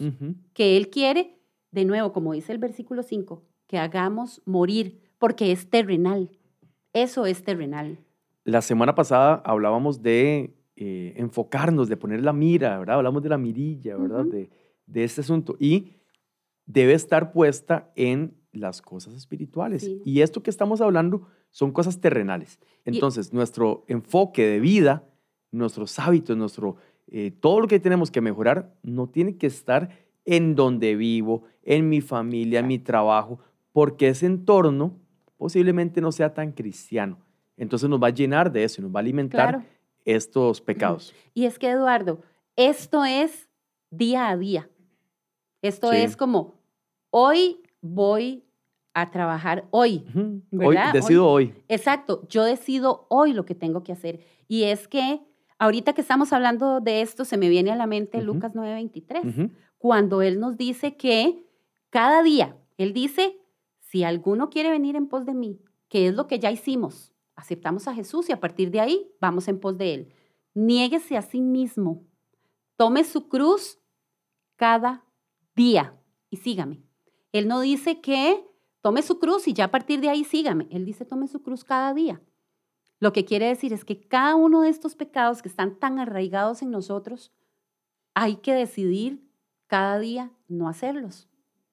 Que 0.52 0.76
Él 0.76 0.90
quiere, 0.90 1.40
de 1.72 1.86
nuevo, 1.86 2.12
como 2.12 2.34
dice 2.34 2.52
el 2.52 2.58
versículo 2.58 3.02
5, 3.02 3.44
que 3.66 3.78
hagamos 3.78 4.42
morir, 4.46 5.00
porque 5.20 5.54
es 5.54 5.70
terrenal. 5.70 6.32
Eso 6.92 7.26
es 7.26 7.46
terrenal. 7.46 7.98
La 8.46 8.62
semana 8.62 8.96
pasada 8.96 9.42
hablábamos 9.44 10.02
de 10.02 10.56
eh, 10.76 11.14
enfocarnos, 11.18 11.90
de 11.90 11.98
poner 11.98 12.24
la 12.24 12.32
mira, 12.32 12.78
¿verdad? 12.78 12.98
Hablamos 12.98 13.24
de 13.24 13.30
la 13.30 13.38
mirilla, 13.38 13.98
¿verdad? 13.98 14.24
De, 14.26 14.50
de 14.86 15.04
este 15.04 15.22
asunto. 15.22 15.58
Y 15.60 15.98
debe 16.66 16.94
estar 16.94 17.32
puesta 17.32 17.92
en 17.96 18.38
las 18.52 18.82
cosas 18.82 19.16
espirituales. 19.16 19.82
Sí. 19.82 20.02
Y 20.06 20.22
esto 20.22 20.44
que 20.44 20.52
estamos 20.52 20.80
hablando 20.80 21.28
son 21.50 21.72
cosas 21.72 22.00
terrenales. 22.00 22.60
Entonces, 22.86 23.34
nuestro 23.34 23.84
enfoque 23.88 24.46
de 24.46 24.60
vida, 24.60 25.04
nuestros 25.52 25.98
hábitos, 25.98 26.38
nuestro, 26.38 26.78
eh, 27.08 27.32
todo 27.32 27.60
lo 27.62 27.68
que 27.68 27.80
tenemos 27.80 28.12
que 28.12 28.22
mejorar, 28.22 28.76
no 28.84 29.10
tiene 29.10 29.38
que 29.38 29.48
estar 29.48 29.90
en 30.24 30.56
donde 30.56 30.96
vivo, 30.96 31.44
en 31.64 31.90
mi 31.90 32.02
familia, 32.02 32.60
en 32.60 32.68
mi 32.68 32.80
trabajo, 32.80 33.40
porque 33.72 34.10
ese 34.10 34.28
entorno 34.28 35.00
posiblemente 35.38 36.00
no 36.00 36.12
sea 36.12 36.34
tan 36.34 36.52
cristiano. 36.52 37.20
Entonces 37.58 37.90
nos 37.90 38.02
va 38.02 38.08
a 38.08 38.12
llenar 38.12 38.52
de 38.52 38.64
eso 38.64 38.82
y 38.82 38.84
nos 38.84 38.94
va 38.94 39.00
a 39.00 39.02
alimentar 39.02 39.50
Claro. 39.50 39.66
estos 40.04 40.62
pecados. 40.62 41.14
Y 41.34 41.46
es 41.46 41.58
que, 41.60 41.70
Eduardo, 41.70 42.22
esto 42.56 43.06
es 43.06 43.50
día 43.90 44.30
a 44.30 44.38
día. 44.38 44.70
Esto 45.62 45.92
Sí. 45.92 45.98
es 45.98 46.16
como, 46.18 46.54
hoy 47.12 47.62
voy 47.82 48.44
a 48.94 49.10
trabajar 49.12 49.68
hoy. 49.72 50.06
Ujú. 50.10 50.20
Hoy, 50.66 50.76
¿Verdad? 50.76 50.94
decido 50.94 51.28
hoy. 51.28 51.54
Exacto, 51.68 52.26
yo 52.30 52.44
decido 52.44 53.08
hoy 53.10 53.34
lo 53.34 53.46
que 53.46 53.56
tengo 53.56 53.84
que 53.84 53.92
hacer. 53.92 54.20
Y 54.48 54.64
es 54.64 54.88
que 54.88 55.22
ahorita 55.58 55.94
que 55.94 56.02
estamos 56.02 56.32
hablando 56.34 56.80
de 56.82 57.02
esto, 57.02 57.26
se 57.26 57.38
me 57.38 57.50
viene 57.50 57.72
a 57.72 57.76
la 57.76 57.88
mente. 57.88 58.22
Lucas 58.22 58.54
9:23, 58.54 59.26
Ujú. 59.26 59.52
cuando 59.78 60.22
Él 60.22 60.40
nos 60.40 60.58
dice 60.58 60.96
que 60.98 61.44
cada 61.90 62.22
día, 62.24 62.58
Él 62.78 62.94
dice, 62.94 63.38
si 63.80 64.04
alguno 64.04 64.50
quiere 64.50 64.70
venir 64.70 64.96
en 64.96 65.08
pos 65.08 65.26
de 65.26 65.34
mí, 65.34 65.60
que 65.88 66.08
es 66.08 66.14
lo 66.16 66.28
que 66.28 66.40
ya 66.40 66.52
hicimos, 66.52 67.14
aceptamos 67.36 67.88
a 67.88 67.94
Jesús 67.94 68.30
y 68.30 68.32
a 68.32 68.40
partir 68.40 68.72
de 68.72 68.80
ahí 68.80 69.12
vamos 69.20 69.48
en 69.48 69.60
pos 69.60 69.78
de 69.78 69.94
Él. 69.94 70.14
Niéguese 70.54 71.18
a 71.18 71.22
sí 71.22 71.42
mismo, 71.42 72.04
tome 72.78 73.04
su 73.04 73.28
cruz 73.28 73.80
cada 74.56 75.06
día 75.56 76.00
y 76.30 76.38
sígame. 76.38 76.84
Él 77.32 77.48
no 77.48 77.60
dice 77.60 78.02
que 78.02 78.46
tome 78.82 79.02
su 79.02 79.20
cruz 79.20 79.48
y 79.48 79.54
ya 79.54 79.66
a 79.66 79.72
partir 79.72 80.00
de 80.00 80.10
ahí 80.10 80.24
sígame. 80.24 80.68
Él 80.72 80.86
dice 80.86 81.06
tome 81.06 81.28
su 81.28 81.42
cruz 81.42 81.64
cada 81.64 81.94
día. 81.94 82.22
Lo 83.00 83.12
que 83.12 83.26
quiere 83.26 83.48
decir 83.48 83.74
es 83.74 83.84
que 83.84 84.00
cada 84.00 84.36
uno 84.36 84.62
de 84.62 84.70
estos 84.70 84.96
pecados 84.96 85.42
que 85.42 85.50
están 85.50 85.78
tan 85.78 86.00
arraigados 86.00 86.62
en 86.62 86.72
nosotros, 86.72 87.34
hay 88.14 88.38
que 88.38 88.54
decidir 88.54 89.30
cada 89.68 90.00
día 90.00 90.32
no 90.48 90.70
hacerlos. 90.70 91.28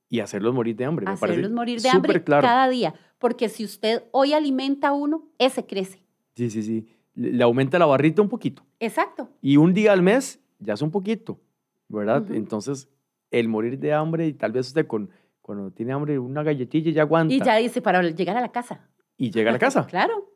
Y 0.09 0.20
hacerlos 0.20 0.53
morir 0.53 0.77
de 0.77 0.85
hambre. 0.85 1.07
me 1.07 1.16
parece 1.16 1.25
Hacerlos 1.25 1.53
morir 1.53 1.81
de 1.81 1.88
hambre 1.88 2.25
claro. 2.25 2.42
cada 2.42 2.68
día. 2.68 2.94
Porque 3.22 3.48
si 3.48 3.64
usted 3.64 4.02
hoy 4.11 4.32
alimenta 4.32 4.88
a 4.88 4.92
uno, 4.92 5.28
ese 5.38 5.64
crece. 5.64 6.02
Sí, 6.35 6.50
sí, 6.50 6.61
sí. 6.64 6.88
Le 7.14 7.44
aumenta 7.44 7.78
la 7.78 7.87
barrita 7.87 8.20
un 8.20 8.28
poquito. 8.28 8.64
Exacto. 8.80 9.28
Y 9.40 9.58
un 9.58 9.72
día 9.72 9.92
al 9.92 10.02
mes 10.02 10.40
ya 10.58 10.74
es 10.74 10.82
un 10.82 10.90
poquito, 10.90 11.38
¿verdad? 11.87 12.24
Entonces, 12.32 12.88
el 13.30 13.48
morir 13.48 13.78
de 13.78 13.92
hambre 13.92 14.26
y 14.26 14.32
tal 14.32 14.50
vez 14.50 14.66
usted 14.66 14.88
con, 14.88 15.08
cuando 15.40 15.70
tiene 15.70 15.92
hambre 15.92 16.18
una 16.18 16.42
galletilla 16.42 16.90
ya 16.90 17.02
aguanta 17.02 17.32
Y 17.32 17.40
ya 17.40 17.56
dice, 17.58 17.80
para 17.80 18.02
llegar 18.02 18.37
a 18.37 18.40
la 18.40 18.50
casa. 18.50 18.88
y 19.16 19.30
llega 19.30 19.50
a 19.50 19.52
la 19.52 19.61
casa. 19.61 19.87
Claro, 19.88 20.28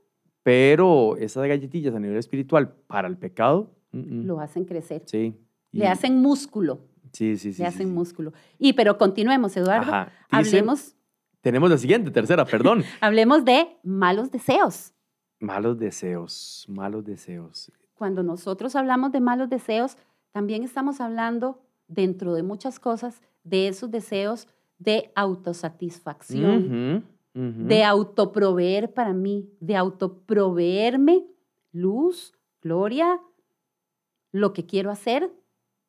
Pero 0.45 1.17
esas 1.17 1.45
galletitas 1.49 1.93
a 1.93 1.99
nivel 1.99 2.19
espiritual 2.19 2.73
para 2.87 3.09
el 3.09 3.19
pecado, 3.19 3.75
mm, 3.91 3.99
mm, 3.99 4.27
lo 4.27 4.39
hacen 4.39 4.65
crecer. 4.65 5.03
sí. 5.07 5.35
Le 5.73 5.89
hacen 5.89 6.23
músculo. 6.23 6.87
Sí, 7.13 7.37
sí, 7.37 7.53
sí. 7.53 7.63
le 7.63 7.69
hacen 7.69 7.89
sí. 7.89 7.93
músculo. 7.93 8.33
Y 8.59 8.75
pero 8.75 8.97
continuemos, 8.97 9.57
Eduardo. 9.57 9.93
Ajá. 9.93 10.13
Hablemos, 10.31 10.96
Tenemos 11.47 11.71
la 11.71 11.79
siguiente, 11.79 12.11
tercera, 12.11 12.45
perdón. 12.45 12.83
hablemos 13.01 13.45
de 13.45 13.69
malos 13.85 14.33
deseos. 14.33 14.93
malos 15.39 15.79
deseos, 15.79 16.67
malos 16.69 17.05
deseos. 17.05 17.71
Cuando 17.95 18.25
nosotros 18.25 18.75
hablamos 18.75 19.13
de 19.13 19.21
malos 19.21 19.49
deseos, 19.49 19.97
también 20.33 20.65
estamos 20.65 21.01
hablando, 21.01 21.63
dentro 21.87 22.35
de 22.35 22.43
muchas 22.43 22.81
cosas, 22.81 23.23
de 23.45 23.69
esos 23.69 23.93
deseos 23.93 24.49
de 24.81 25.13
autosatisfacción, 25.15 27.05
de 27.33 27.85
autoproveer 27.85 28.93
para 28.93 29.13
mí, 29.13 29.49
de 29.61 29.77
autoproveerme 29.77 31.29
luz, 31.71 32.35
gloria, 32.61 33.21
lo 34.33 34.53
que 34.53 34.67
quiero 34.67 34.91
hacer, 34.91 35.31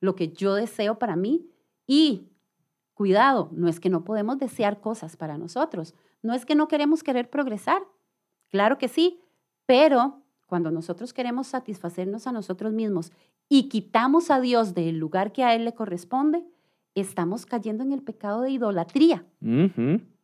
lo 0.02 0.16
que 0.16 0.28
yo 0.28 0.54
deseo 0.54 1.00
para 1.00 1.16
mí. 1.16 1.50
Y 1.88 2.28
cuidado, 2.98 3.50
no 3.52 3.68
es 3.68 3.80
que 3.80 3.90
no 3.92 4.04
podemos 4.04 4.40
desear 4.40 4.82
cosas 4.82 5.16
para 5.16 5.38
nosotros, 5.38 5.94
no 6.24 6.34
es 6.34 6.46
que 6.46 6.56
no 6.56 6.68
queremos 6.68 7.04
querer 7.04 7.30
progresar, 7.30 7.84
claro 8.50 8.80
que 8.80 8.88
sí, 8.88 9.20
pero 9.68 10.24
cuando 10.48 10.72
nosotros 10.72 11.14
queremos 11.14 11.46
satisfacernos 11.48 12.26
a 12.26 12.32
nosotros 12.32 12.74
mismos 12.74 13.12
y 13.48 13.70
quitamos 13.70 14.32
a 14.32 14.42
Dios 14.42 14.74
del 14.74 14.98
lugar 14.98 15.32
que 15.32 15.44
a 15.44 15.54
Él 15.54 15.64
le 15.66 15.74
corresponde, 15.76 16.44
estamos 16.96 17.46
cayendo 17.46 17.84
en 17.84 17.92
el 17.92 18.02
pecado 18.02 18.42
de 18.42 18.50
idolatría. 18.52 19.24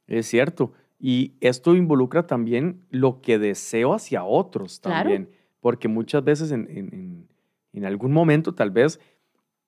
Es 0.07 0.25
cierto. 0.25 0.71
Y 0.99 1.33
esto 1.41 1.75
involucra 1.75 2.25
también 2.25 2.81
lo 2.89 3.21
que 3.21 3.38
deseo 3.38 3.93
hacia 3.93 4.23
otros 4.23 4.79
Claro. 4.79 5.09
también. 5.09 5.29
Porque 5.59 5.88
muchas 5.88 6.23
veces 6.23 6.51
en, 6.51 6.67
en- 6.69 6.93
en- 6.93 7.27
en 7.73 7.86
algún 7.86 8.12
momento 8.13 8.55
tal 8.55 8.71
vez 8.71 8.99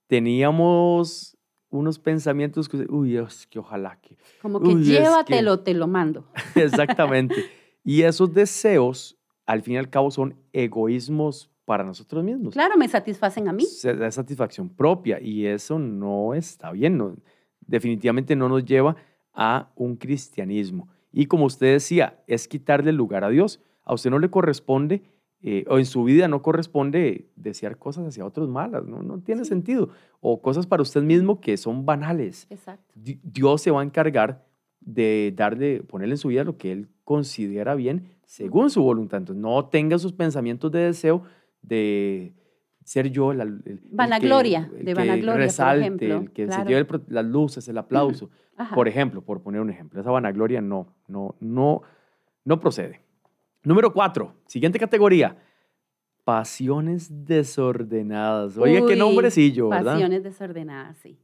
teníamos 0.07 1.34
unos 1.77 1.99
pensamientos 1.99 2.67
que, 2.69 2.85
uy, 2.89 3.17
es 3.17 3.47
que 3.47 3.59
ojalá 3.59 3.99
que... 4.01 4.17
Como 4.41 4.59
que 4.61 4.67
Uy, 4.69 4.81
es 4.81 4.87
que- 4.87 4.93
llévatelo, 5.03 5.59
te 5.61 5.73
lo 5.73 5.87
mando. 5.87 6.25
Exactamente. 6.55 7.35
y 7.83 8.01
esos 8.03 8.33
deseos, 8.33 9.17
al 9.45 9.61
fin 9.61 9.75
y 9.75 9.77
al 9.77 9.89
cabo, 9.89 10.11
son 10.11 10.35
egoísmos 10.53 11.49
para 11.65 11.83
nosotros 11.83 12.23
mismos. 12.23 12.53
Claro, 12.53 12.77
me 12.77 12.87
satisfacen 12.87 13.47
a 13.47 13.53
mí. 13.53 13.63
Se 13.65 13.95
da 13.95 14.11
satisfacción 14.11 14.69
propia 14.69 15.19
y 15.21 15.45
eso 15.47 15.79
no 15.79 16.33
está 16.33 16.71
bien. 16.71 16.97
no- 16.97 17.15
definitivamente 17.67 18.35
no 18.35 18.47
nos 18.47 18.63
lleva 18.63 18.95
a 19.33 19.71
un 19.75 19.95
cristianismo. 19.95 20.87
Y 21.11 21.25
como 21.25 21.45
usted 21.45 21.73
decía, 21.73 22.21
es 22.27 22.47
quitarle 22.47 22.91
lugar 22.91 23.23
a 23.23 23.29
Dios. 23.29 23.59
A 23.83 23.93
usted 23.93 24.09
no 24.11 24.19
le 24.19 24.29
corresponde, 24.29 25.01
eh, 25.47 25.63
o 25.69 25.77
en 25.77 25.85
su 25.85 26.03
vida 26.03 26.27
no 26.27 26.41
corresponde 26.41 27.27
desear 27.35 27.77
cosas 27.77 28.07
hacia 28.07 28.25
otros 28.25 28.49
malas, 28.49 28.83
no, 28.85 29.03
no 29.03 29.19
tiene 29.19 29.43
Sí. 29.43 29.49
sentido. 29.49 29.89
O 30.19 30.41
cosas 30.41 30.65
para 30.65 30.81
usted 30.81 31.03
mismo 31.03 31.39
que 31.39 31.55
son 31.57 31.85
banales. 31.85 32.47
Exacto. 32.49 32.91
Di- 32.95 33.19
Dios 33.21 33.61
se 33.61 33.69
va 33.69 33.81
a 33.81 33.83
encargar 33.83 34.43
de 34.79 35.31
darle, 35.35 35.83
ponerle 35.83 36.13
en 36.15 36.17
su 36.17 36.29
vida 36.29 36.43
lo 36.43 36.57
que 36.57 36.71
Él 36.71 36.87
considera 37.03 37.75
bien 37.75 38.07
según 38.25 38.69
su 38.71 38.81
voluntad. 38.81 39.19
Entonces, 39.19 39.39
no 39.41 39.65
tenga 39.65 39.99
sus 39.99 40.13
pensamientos 40.13 40.71
de 40.71 40.79
deseo 40.79 41.21
de 41.61 42.33
ser 42.83 43.09
yo 43.11 43.31
el, 43.31 43.41
el- 43.41 43.61
el 43.65 43.79
que- 43.81 43.89
Vanagloria, 43.91 44.69
el 44.73 44.79
de 44.79 44.85
que 44.85 44.93
vanagloria, 44.93 45.31
por 45.33 45.39
resalte, 45.41 45.81
ejemplo, 45.85 46.17
el 46.21 46.31
que 46.31 46.45
claro. 46.47 46.63
se 46.63 46.69
lleve 46.69 46.87
el 46.89 47.01
las 47.09 47.25
luces, 47.25 47.67
el 47.67 47.77
aplauso. 47.77 48.29
Por 48.73 48.87
ejemplo, 48.87 49.21
por 49.21 49.41
poner 49.41 49.59
un 49.61 49.69
ejemplo, 49.69 49.99
esa 49.99 50.11
vanagloria 50.11 50.61
no, 50.61 50.87
no, 51.07 51.35
no, 51.39 51.81
no 52.45 52.59
procede. 52.59 53.01
Número 53.65 53.91
cuatro, 53.91 54.35
siguiente 54.45 54.79
categoría. 54.79 55.37
Pasiones 56.23 57.25
desordenadas. 57.25 58.57
Oiga, 58.57 58.85
qué 58.87 58.95
nombrecillo, 58.95 59.69
¿verdad? 59.69 59.93
Pasiones 59.93 60.23
desordenadas, 60.23 60.97
sí. 60.97 61.19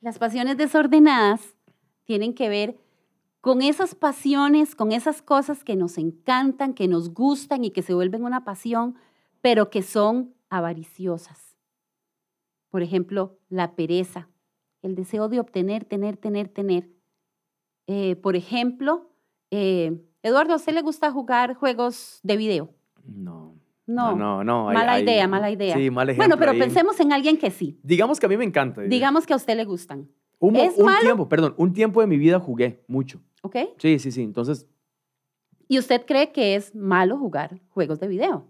Las 0.00 0.18
pasiones 0.18 0.56
desordenadas 0.56 1.56
tienen 2.04 2.34
que 2.34 2.48
ver 2.48 2.76
con 3.40 3.62
esas 3.62 3.94
pasiones, 3.94 4.74
con 4.74 4.90
esas 4.90 5.22
cosas 5.22 5.62
que 5.62 5.76
nos 5.76 5.98
encantan, 5.98 6.74
que 6.74 6.88
nos 6.88 7.14
gustan 7.14 7.64
y 7.64 7.70
que 7.70 7.82
se 7.82 7.94
vuelven 7.94 8.24
una 8.24 8.44
pasión, 8.44 8.96
pero 9.40 9.70
que 9.70 9.82
son 9.82 10.34
avariciosas. 10.48 11.56
Por 12.68 12.82
ejemplo, 12.82 13.38
la 13.48 13.76
pereza, 13.76 14.28
el 14.82 14.96
deseo 14.96 15.28
de 15.28 15.40
obtener, 15.40 15.84
tener, 15.84 16.16
tener, 16.16 16.48
tener. 16.48 16.90
eh, 17.86 18.16
por 18.16 18.34
ejemplo, 18.34 19.12
eh, 19.52 20.05
Eduardo, 20.26 20.54
¿a 20.54 20.56
usted 20.56 20.72
le 20.74 20.82
gusta 20.82 21.10
jugar 21.12 21.54
juegos 21.54 22.20
de 22.22 22.36
video? 22.36 22.70
No. 23.04 23.54
No, 23.86 24.16
no, 24.16 24.42
no. 24.42 24.68
hay- 24.68 24.74
mala 24.76 24.92
hay- 24.94 25.04
idea, 25.04 25.28
mala 25.28 25.48
idea. 25.50 25.76
Sí, 25.76 25.90
mal 25.90 26.08
ejemplo. 26.10 26.26
bueno, 26.36 26.40
pero 26.40 26.58
pensemos 26.58 26.98
en 26.98 27.12
alguien 27.12 27.38
que 27.38 27.52
sí. 27.52 27.78
Digamos 27.84 28.18
que 28.18 28.26
a 28.26 28.28
mí 28.28 28.36
me 28.36 28.44
encanta. 28.44 28.80
diría. 28.80 28.96
Digamos 28.96 29.24
que 29.26 29.32
a 29.32 29.36
usted 29.36 29.56
le 29.56 29.64
gustan, 29.64 30.08
un, 30.40 30.56
¿es 30.56 30.76
un 30.76 30.86
malo? 30.86 31.00
tiempo, 31.02 31.28
perdón, 31.28 31.54
un 31.56 31.72
tiempo 31.72 32.00
de 32.00 32.08
mi 32.08 32.18
vida 32.18 32.40
jugué 32.40 32.82
mucho. 32.88 33.20
¿ok? 33.42 33.56
Sí, 33.78 34.00
sí, 34.00 34.10
sí. 34.10 34.22
Entonces, 34.22 34.66
¿Y 35.68 35.78
usted 35.78 36.04
cree 36.06 36.30
que 36.32 36.54
es 36.56 36.74
malo 36.74 37.16
jugar 37.18 37.60
juegos 37.70 38.00
de 38.00 38.08
video? 38.08 38.48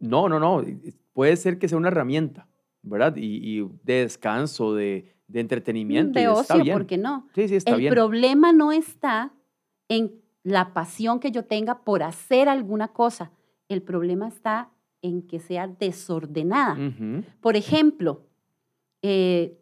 no, 0.00 0.28
no, 0.30 0.38
no. 0.40 0.62
Puede 1.12 1.36
ser 1.36 1.58
que 1.58 1.68
sea 1.68 1.76
una 1.78 1.88
herramienta, 1.88 2.48
¿verdad? 2.82 3.16
Y, 3.16 3.60
y 3.60 3.68
de 3.82 4.00
descanso, 4.00 4.74
de, 4.74 5.14
de 5.28 5.40
entretenimiento. 5.40 6.18
de 6.18 6.22
y 6.24 6.28
está 6.28 6.54
ocio, 6.54 6.64
bien. 6.64 6.76
¿por 6.78 6.86
qué 6.86 6.96
no? 6.98 7.28
Sí, 7.34 7.48
sí, 7.48 7.56
está 7.56 7.72
El 7.72 7.80
bien. 7.80 7.92
problema 7.92 8.52
no 8.54 8.72
está 8.72 9.32
en 9.88 10.23
la 10.44 10.72
pasión 10.74 11.18
que 11.18 11.32
yo 11.32 11.44
tenga 11.46 11.82
por 11.82 12.02
hacer 12.04 12.48
alguna 12.48 12.88
cosa. 12.88 13.32
El 13.68 13.82
problema 13.82 14.28
está 14.28 14.70
en 15.02 15.26
que 15.26 15.40
sea 15.40 15.66
desordenada. 15.66 16.76
Por 17.40 17.56
ejemplo, 17.56 18.26
eh, 19.02 19.58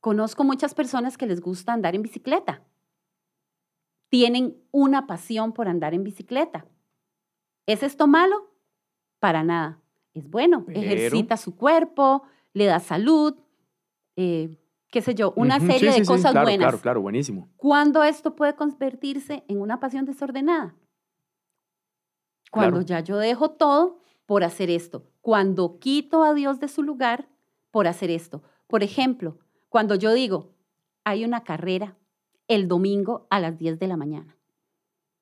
conozco 0.00 0.44
muchas 0.44 0.74
personas 0.74 1.16
que 1.18 1.26
les 1.26 1.40
gusta 1.40 1.72
andar 1.72 1.94
en 1.94 2.02
bicicleta. 2.02 2.62
Tienen 4.10 4.56
una 4.70 5.06
pasión 5.06 5.52
por 5.52 5.68
andar 5.68 5.94
en 5.94 6.04
bicicleta. 6.04 6.66
¿Es 7.66 7.82
esto 7.82 8.06
malo? 8.06 8.52
Para 9.18 9.42
nada. 9.42 9.80
Es 10.12 10.28
bueno. 10.30 10.64
Pero- 10.66 10.80
Ejercita 10.80 11.36
su 11.36 11.56
cuerpo, 11.56 12.22
le 12.52 12.66
da 12.66 12.78
salud, 12.78 13.34
eh, 14.16 14.56
qué 14.94 15.02
sé 15.02 15.16
yo, 15.16 15.32
una 15.34 15.56
Ujú, 15.56 15.66
serie 15.66 15.90
sí, 15.90 15.98
de 15.98 16.04
sí, 16.04 16.12
cosas 16.12 16.30
claro, 16.30 16.44
buenas. 16.46 16.58
Claro, 16.68 16.80
claro, 16.80 17.02
buenísimo. 17.02 17.48
¿Cuándo 17.56 18.04
esto 18.04 18.36
puede 18.36 18.54
convertirse 18.54 19.42
en 19.48 19.60
una 19.60 19.80
pasión 19.80 20.04
desordenada? 20.04 20.76
Cuando 22.52 22.76
Claro. 22.76 22.86
ya 22.86 23.00
yo 23.00 23.16
dejo 23.16 23.50
todo 23.50 23.98
por 24.24 24.44
hacer 24.44 24.70
esto. 24.70 25.10
Cuando 25.20 25.80
quito 25.80 26.22
a 26.22 26.32
Dios 26.32 26.60
de 26.60 26.68
su 26.68 26.84
lugar 26.84 27.28
por 27.72 27.88
hacer 27.88 28.08
esto. 28.12 28.44
Por 28.68 28.84
ejemplo, 28.84 29.40
cuando 29.68 29.96
yo 29.96 30.12
digo, 30.14 30.54
hay 31.02 31.24
una 31.24 31.42
carrera 31.42 31.96
el 32.46 32.68
domingo 32.68 33.26
a 33.30 33.40
las 33.40 33.58
10 33.58 33.80
de 33.80 33.88
la 33.88 33.96
mañana. 33.96 34.38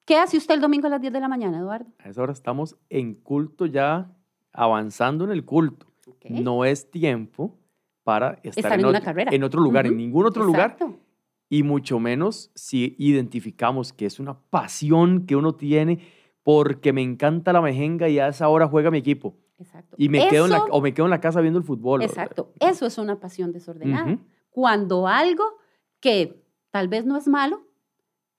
¿Qué 0.05 0.17
hace 0.19 0.37
usted 0.37 0.55
el 0.55 0.61
domingo 0.61 0.87
a 0.89 0.91
las 0.91 1.01
10 1.01 1.15
de 1.15 1.21
la 1.21 1.29
mañana, 1.29 1.61
Eduardo? 1.61 1.91
A 1.99 2.11
esa 2.11 2.21
hora 2.21 2.35
estamos 2.35 2.77
en 2.91 3.15
culto 3.15 3.65
ya, 3.65 4.15
avanzando 4.53 5.25
en 5.25 5.31
el 5.31 5.47
culto. 5.47 5.87
¿Ok? 6.07 6.27
No 6.29 6.67
es 6.67 6.91
tiempo 6.91 7.59
para 8.05 8.41
estar, 8.43 8.59
Estar 8.59 8.81
en 8.81 8.87
una 8.87 8.99
otro, 8.99 9.05
carrera. 9.05 9.31
en 9.33 9.45
otro 9.45 9.61
lugar, 9.61 9.87
en 9.87 9.97
ningún 9.97 10.27
otro 10.27 10.45
lugar. 10.45 10.77
Y 11.49 11.63
mucho 11.63 11.99
menos 12.01 12.51
si 12.55 12.97
identificamos 12.99 13.93
que 13.93 14.07
es 14.07 14.19
una 14.19 14.39
pasión 14.39 15.27
que 15.27 15.37
uno 15.37 15.55
tiene 15.55 16.01
porque 16.43 16.93
me 16.93 17.03
encanta 17.03 17.53
la 17.53 17.61
mejenga 17.61 18.09
y 18.09 18.19
a 18.19 18.29
esa 18.29 18.49
hora 18.49 18.67
juega 18.69 18.91
mi 18.91 18.99
equipo. 18.99 19.37
Exacto. 19.59 19.95
Y 19.99 20.09
me 20.09 20.27
quedo 20.29 20.47
en 20.47 20.51
la, 20.53 20.65
o 20.65 20.81
me 20.81 20.93
quedo 20.93 21.07
en 21.07 21.11
la 21.11 21.21
casa 21.21 21.41
viendo 21.41 21.59
el 21.59 21.65
fútbol. 21.65 22.03
Exacto. 22.03 22.53
Eso 22.59 22.87
es 22.87 22.99
una 22.99 23.21
pasión 23.21 23.53
desordenada. 23.53 24.19
Cuando 24.51 25.07
algo 25.07 25.45
que 26.01 26.43
tal 26.71 26.89
vez 26.89 27.05
no 27.05 27.17
es 27.17 27.29
malo, 27.29 27.63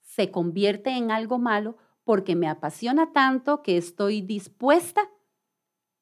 se 0.02 0.32
convierte 0.32 0.90
en 0.98 1.12
algo 1.12 1.40
malo 1.40 1.78
porque 2.04 2.36
me 2.36 2.50
apasiona 2.50 3.14
tanto 3.14 3.62
que 3.62 3.78
estoy 3.78 4.22
dispuesta 4.22 5.10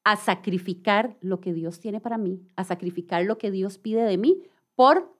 a 0.04 0.16
sacrificar 0.16 1.16
lo 1.20 1.40
que 1.40 1.52
Dios 1.52 1.80
tiene 1.80 2.00
para 2.00 2.18
mí, 2.18 2.40
a 2.56 2.64
sacrificar 2.64 3.24
lo 3.24 3.38
que 3.38 3.50
Dios 3.50 3.78
pide 3.78 4.02
de 4.02 4.18
mí 4.18 4.42
por 4.74 5.12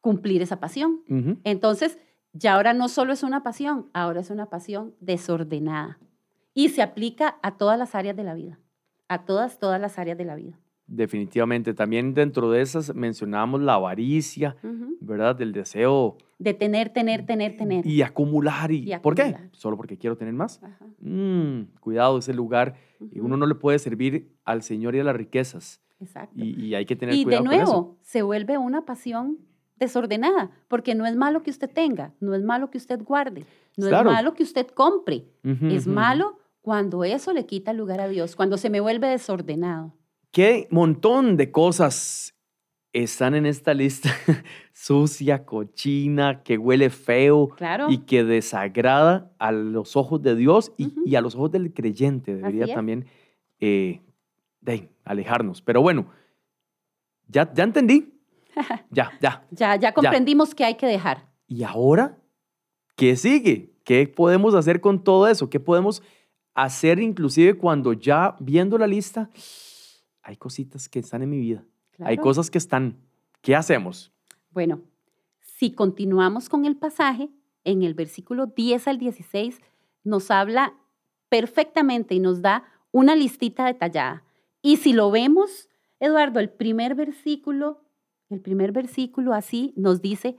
cumplir 0.00 0.42
esa 0.42 0.60
pasión. 0.60 1.00
Entonces, 1.44 1.98
ya 2.32 2.54
ahora 2.54 2.74
no 2.74 2.88
solo 2.88 3.12
es 3.12 3.22
una 3.22 3.42
pasión, 3.42 3.86
ahora 3.92 4.20
es 4.20 4.30
una 4.30 4.46
pasión 4.46 4.94
desordenada. 5.00 5.98
Y 6.52 6.68
se 6.70 6.82
aplica 6.82 7.36
a 7.42 7.56
todas 7.56 7.78
las 7.78 7.94
áreas 7.94 8.16
de 8.16 8.24
la 8.24 8.34
vida, 8.34 8.58
a 9.08 9.24
todas, 9.24 9.58
todas 9.58 9.80
las 9.80 9.98
áreas 9.98 10.18
de 10.18 10.24
la 10.24 10.34
vida. 10.36 10.58
Definitivamente. 10.86 11.72
También 11.72 12.12
dentro 12.14 12.50
de 12.50 12.60
esas 12.60 12.94
mencionábamos 12.94 13.62
la 13.62 13.74
avaricia. 13.74 14.56
¿verdad? 15.00 15.34
Del 15.36 15.52
deseo 15.52 16.18
De 16.38 16.52
tener, 16.54 16.90
tener, 16.90 17.24
tener, 17.26 17.56
tener. 17.56 17.86
y 17.86 18.02
acumular. 18.02 18.70
¿Y, 18.70 18.92
Y 18.92 18.98
¿Por 18.98 19.14
qué? 19.14 19.22
acumular. 19.22 19.48
Solo 19.52 19.76
porque 19.76 19.96
quiero 19.96 20.16
tener 20.16 20.34
más. 20.34 20.60
Mm, 21.00 21.62
cuidado, 21.80 22.18
ese 22.18 22.34
lugar. 22.34 22.74
Y 23.12 23.18
Ujú. 23.18 23.26
Uno 23.26 23.36
no 23.36 23.46
le 23.46 23.54
puede 23.54 23.78
servir 23.78 24.34
al 24.44 24.62
Señor 24.62 24.94
y 24.94 25.00
a 25.00 25.04
las 25.04 25.16
riquezas. 25.16 25.80
Exacto. 26.00 26.34
Y, 26.36 26.66
y 26.66 26.74
hay 26.74 26.84
que 26.86 26.96
tener 26.96 27.14
Y 27.14 27.18
de 27.18 27.24
cuidado 27.24 27.44
con 27.44 27.52
eso. 27.54 27.64
nuevo, 27.72 27.98
se 28.02 28.22
vuelve 28.22 28.58
una 28.58 28.84
pasión 28.84 29.38
desordenada, 29.76 30.50
porque 30.68 30.94
no 30.94 31.04
es 31.06 31.16
malo 31.16 31.42
que 31.42 31.50
usted 31.50 31.70
tenga, 31.70 32.12
no 32.20 32.34
es 32.34 32.42
malo 32.42 32.70
que 32.70 32.78
usted 32.78 33.02
guarde, 33.02 33.44
no 33.76 33.88
Claro. 33.88 34.10
es 34.10 34.14
malo 34.14 34.34
que 34.34 34.42
usted 34.44 34.66
compre, 34.68 35.26
es 35.42 35.86
malo 35.86 36.38
cuando 36.60 37.04
eso 37.04 37.32
le 37.32 37.44
quita 37.46 37.72
lugar 37.72 38.00
a 38.00 38.08
Dios, 38.08 38.36
cuando 38.36 38.56
se 38.56 38.70
me 38.70 38.80
vuelve 38.80 39.08
desordenado. 39.08 39.92
¿Qué 40.30 40.68
montón 40.70 41.36
de 41.36 41.50
cosas 41.50 42.33
están 42.94 43.34
en 43.34 43.44
esta 43.44 43.74
lista? 43.74 44.10
Sucia, 44.72 45.44
cochina, 45.44 46.42
que 46.42 46.56
huele 46.56 46.88
feo 46.88 47.48
Claro. 47.48 47.90
y 47.90 47.98
que 47.98 48.24
desagrada 48.24 49.32
a 49.38 49.52
los 49.52 49.96
ojos 49.96 50.22
de 50.22 50.36
Dios 50.36 50.72
y, 50.78 51.14
a 51.16 51.20
los 51.20 51.34
ojos 51.34 51.50
del 51.50 51.74
creyente. 51.74 52.36
Debería 52.36 52.72
también 52.72 53.06
eh, 53.60 54.00
de, 54.60 54.88
alejarnos. 55.04 55.60
Pero 55.60 55.82
bueno, 55.82 56.06
ya, 57.28 57.52
ya 57.52 57.64
entendí. 57.64 58.10
Ya, 58.90 59.10
ya. 59.20 59.44
Ya, 59.50 59.74
ya 59.74 59.92
comprendimos 59.92 60.54
que 60.54 60.64
hay 60.64 60.76
que 60.76 60.86
dejar. 60.86 61.28
¿Y 61.48 61.64
ahora 61.64 62.16
qué 62.94 63.16
sigue? 63.16 63.74
¿Qué 63.82 64.06
podemos 64.06 64.54
hacer 64.54 64.80
con 64.80 65.02
todo 65.02 65.26
eso? 65.26 65.50
¿Qué 65.50 65.58
podemos 65.58 66.04
hacer 66.54 67.00
inclusive 67.00 67.54
cuando 67.54 67.92
ya 67.92 68.36
viendo 68.38 68.78
la 68.78 68.86
lista 68.86 69.28
hay 70.22 70.36
cositas 70.36 70.88
que 70.88 71.00
están 71.00 71.22
en 71.22 71.30
mi 71.30 71.40
vida? 71.40 71.64
Hay 72.00 72.16
cosas 72.16 72.50
que 72.50 72.58
están. 72.58 72.96
¿Qué 73.40 73.54
hacemos? 73.54 74.12
Bueno, 74.50 74.82
si 75.40 75.72
continuamos 75.72 76.48
con 76.48 76.64
el 76.64 76.76
pasaje, 76.76 77.30
en 77.64 77.82
el 77.82 77.94
versículo 77.94 78.46
10 78.46 78.88
al 78.88 78.98
16 78.98 79.60
nos 80.04 80.30
habla 80.30 80.74
perfectamente 81.28 82.14
y 82.14 82.20
nos 82.20 82.42
da 82.42 82.64
una 82.92 83.16
listita 83.16 83.66
detallada. 83.66 84.22
Y 84.62 84.76
si 84.76 84.92
lo 84.92 85.10
vemos, 85.10 85.68
Eduardo, 85.98 86.40
el 86.40 86.50
primer 86.50 86.94
versículo, 86.94 87.82
el 88.30 88.40
primer 88.40 88.72
versículo 88.72 89.32
así 89.32 89.72
nos 89.76 90.00
dice, 90.00 90.36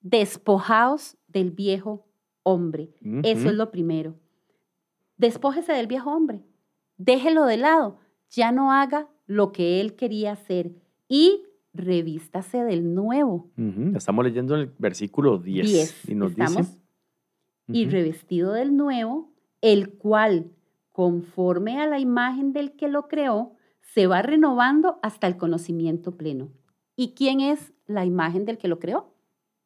despojaos 0.00 1.16
del 1.28 1.50
viejo 1.50 2.06
hombre. 2.42 2.90
Eso 3.22 3.48
es 3.48 3.54
lo 3.54 3.70
primero. 3.70 4.16
Despójese 5.16 5.72
del 5.72 5.86
viejo 5.86 6.10
hombre. 6.10 6.42
Déjelo 6.96 7.44
de 7.44 7.56
lado. 7.56 7.98
Ya 8.30 8.50
no 8.50 8.72
haga 8.72 9.08
lo 9.26 9.52
que 9.52 9.80
él 9.80 9.94
quería 9.94 10.32
hacer. 10.32 10.72
Y 11.12 11.42
revístase 11.74 12.64
del 12.64 12.94
nuevo. 12.94 13.50
Ujú, 13.58 13.94
Estamos 13.94 14.24
leyendo 14.24 14.54
el 14.54 14.72
versículo 14.78 15.36
10. 15.36 15.66
10. 15.70 16.08
Y 16.08 16.14
nos 16.14 16.30
Estamos, 16.30 16.56
dice. 16.68 16.78
y 17.68 17.82
Ujú. 17.82 17.92
revestido 17.92 18.52
del 18.54 18.74
nuevo, 18.74 19.30
el 19.60 19.90
cual, 19.90 20.52
conforme 20.90 21.78
a 21.82 21.86
la 21.86 21.98
imagen 21.98 22.54
del 22.54 22.72
que 22.72 22.88
lo 22.88 23.08
creó, 23.08 23.52
se 23.82 24.06
va 24.06 24.22
renovando 24.22 25.00
hasta 25.02 25.26
el 25.26 25.36
conocimiento 25.36 26.16
pleno. 26.16 26.48
¿Y 26.96 27.12
quién 27.12 27.40
es 27.40 27.74
la 27.86 28.06
imagen 28.06 28.46
del 28.46 28.56
que 28.56 28.68
lo 28.68 28.78
creó? 28.78 29.12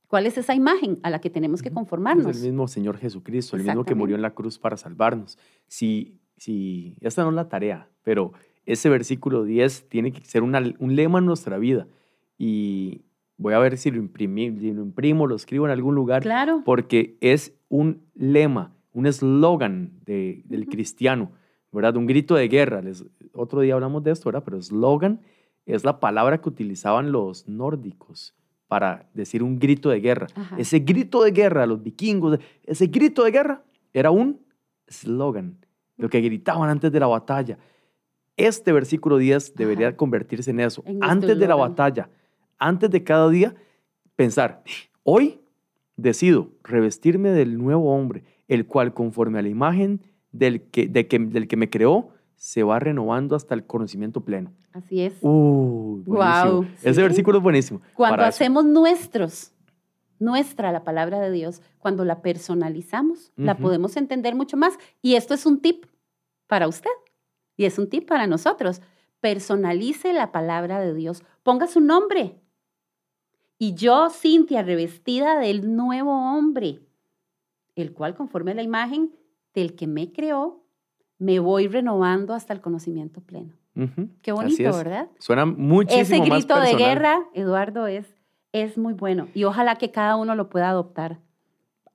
¿Cuál 0.09 0.27
es 0.27 0.37
esa 0.39 0.57
imagen 0.57 0.99
a 1.05 1.11
la 1.11 1.21
que 1.21 1.31
tenemos 1.31 1.63
que 1.63 1.71
conformarnos? 1.71 2.27
Es 2.27 2.39
el 2.43 2.51
mismo 2.51 2.67
Señor 2.67 2.97
Jesucristo, 2.99 3.55
el 3.57 3.63
mismo 3.63 3.85
que 3.85 3.95
murió 3.95 4.17
en 4.17 4.23
la 4.23 4.35
cruz 4.35 4.59
para 4.59 4.77
salvarnos. 4.77 5.39
Si, 5.69 6.19
si, 6.37 6.97
esta 7.03 7.23
no 7.23 7.29
es 7.29 7.37
la 7.37 7.49
tarea, 7.49 7.89
pero 8.03 8.33
ese 8.67 8.89
versículo 8.89 9.45
10 9.45 9.89
tiene 9.89 10.13
que 10.13 10.25
ser 10.25 10.43
una- 10.43 10.63
un 10.79 10.95
lema 10.97 11.19
en 11.21 11.27
nuestra 11.27 11.57
vida. 11.59 11.87
Y 12.39 13.03
voy 13.39 13.55
a 13.55 13.59
ver 13.59 13.79
si 13.79 13.91
lo, 13.91 13.99
imprimí, 13.99 14.51
si 14.59 14.73
lo 14.73 14.83
imprimo, 14.83 15.27
lo 15.27 15.35
escribo 15.37 15.65
en 15.67 15.71
algún 15.73 15.95
lugar, 15.95 16.23
Claro. 16.23 16.63
porque 16.65 17.17
es 17.21 17.55
un 17.69 18.03
lema, 18.15 18.75
un 18.93 19.07
eslogan 19.07 19.93
de- 20.05 20.43
del 20.47 20.67
cristiano, 20.67 21.31
¿verdad? 21.73 21.97
Un 21.97 22.07
grito 22.07 22.35
de 22.35 22.49
guerra. 22.49 22.83
Les- 22.83 23.05
otro 23.33 23.61
día 23.61 23.75
hablamos 23.75 24.03
de 24.03 24.11
esto, 24.11 24.29
¿verdad? 24.29 24.43
Pero 24.45 24.59
eslogan 24.59 25.21
es 25.67 25.85
la 25.85 26.01
palabra 26.01 26.41
que 26.41 26.49
utilizaban 26.49 27.13
los 27.13 27.47
nórdicos 27.49 28.35
para 28.69 29.09
decir 29.15 29.43
un 29.43 29.59
grito 29.59 29.91
de 29.91 30.01
guerra. 30.01 30.27
Ajá. 30.35 30.57
Ese 30.59 30.79
grito 30.81 31.23
de 31.23 31.31
guerra, 31.33 31.67
los 31.67 31.83
vikingos, 31.83 32.39
ese 32.65 32.87
grito 32.87 33.23
de 33.25 33.31
guerra 33.31 33.63
era 33.93 34.11
un 34.11 34.41
eslogan, 34.87 35.59
lo 35.97 36.09
que 36.09 36.21
gritaban 36.21 36.69
antes 36.71 36.91
de 36.93 37.01
la 37.01 37.07
batalla. 37.07 37.59
Este 38.37 38.73
versículo 38.73 39.19
10 39.19 39.55
debería 39.55 39.89
Ajá. 39.89 39.97
convertirse 39.97 40.51
en 40.51 40.61
eso. 40.61 40.83
En 40.87 40.99
nuestro 40.99 41.11
antes 41.11 41.39
de 41.39 41.49
la 41.49 41.55
batalla, 41.55 42.11
antes 42.59 42.91
de 42.91 43.03
cada 43.03 43.29
día, 43.29 43.55
pensar, 44.15 44.63
hoy 45.03 45.41
decido 45.97 46.51
revestirme 46.63 47.31
del 47.31 47.59
nuevo 47.59 47.95
hombre, 47.95 48.25
el 48.49 48.67
cual 48.67 48.93
conforme 48.93 49.39
a 49.39 49.43
la 49.43 49.49
imagen 49.49 50.01
del 50.33 50.63
que, 50.63 50.89
de 50.89 51.07
que, 51.09 51.19
del 51.19 51.49
que 51.49 51.57
me 51.57 51.71
creó, 51.71 52.11
se 52.35 52.63
va 52.63 52.79
renovando 52.79 53.35
hasta 53.35 53.55
el 53.55 53.65
conocimiento 53.65 54.21
pleno. 54.21 54.53
Así 54.73 55.01
es. 55.01 55.15
Uh. 55.23 56.03
Guau, 56.05 56.67
Ese 56.83 56.95
sí. 56.95 57.03
versículo 57.03 57.39
es 57.39 57.43
buenísimo. 57.43 57.81
Cuando 57.95 58.23
eso. 58.23 58.29
hacemos 58.29 58.67
nuestros 58.67 59.53
nuestra, 60.19 60.73
la 60.73 60.85
palabra 60.85 61.21
de 61.21 61.31
Dios, 61.31 61.63
cuando 61.79 62.05
la 62.05 62.23
personalizamos, 62.23 63.33
la 63.37 63.57
podemos 63.57 63.97
entender 63.97 64.35
mucho 64.35 64.57
más. 64.57 64.79
Y 65.03 65.15
esto 65.15 65.35
es 65.35 65.47
un 65.47 65.61
tip 65.61 65.85
para 66.47 66.69
usted 66.69 66.91
y 67.57 67.65
es 67.65 67.79
un 67.79 67.89
tip 67.89 68.07
para 68.07 68.27
nosotros. 68.27 68.83
Personalice 69.21 70.13
la 70.13 70.33
palabra 70.33 70.81
de 70.81 70.95
Dios, 70.95 71.23
ponga 71.43 71.67
su 71.67 71.81
nombre. 71.81 72.37
Y 73.59 73.75
yo, 73.75 74.11
Cintia, 74.11 74.63
revestida 74.63 75.39
del 75.39 75.75
nuevo 75.75 76.13
hombre, 76.13 76.81
el 77.75 77.93
cual 77.93 78.15
conforme 78.15 78.53
a 78.53 78.55
la 78.55 78.63
imagen 78.63 79.15
del 79.55 79.75
que 79.75 79.87
me 79.87 80.13
creó, 80.13 80.63
me 81.19 81.39
voy 81.39 81.67
renovando 81.67 82.35
hasta 82.35 82.53
el 82.53 82.61
conocimiento 82.61 83.23
pleno. 83.23 83.55
Qué 84.23 84.33
bonito. 84.33 84.63
¿verdad? 84.77 85.09
Suena 85.19 85.45
muchísimo 85.45 86.03
Ese 86.03 86.19
más 86.19 86.29
grito 86.29 86.55
de 86.55 86.61
personal. 86.61 86.79
guerra, 86.79 87.19
Eduardo, 87.35 87.87
es, 87.87 88.07
es 88.53 88.79
muy 88.79 88.95
bueno. 88.95 89.29
Y 89.35 89.45
ojalá 89.45 89.77
que 89.77 89.91
cada 89.91 90.17
uno 90.17 90.35
lo 90.35 90.49
pueda 90.49 90.71
adoptar. 90.71 91.19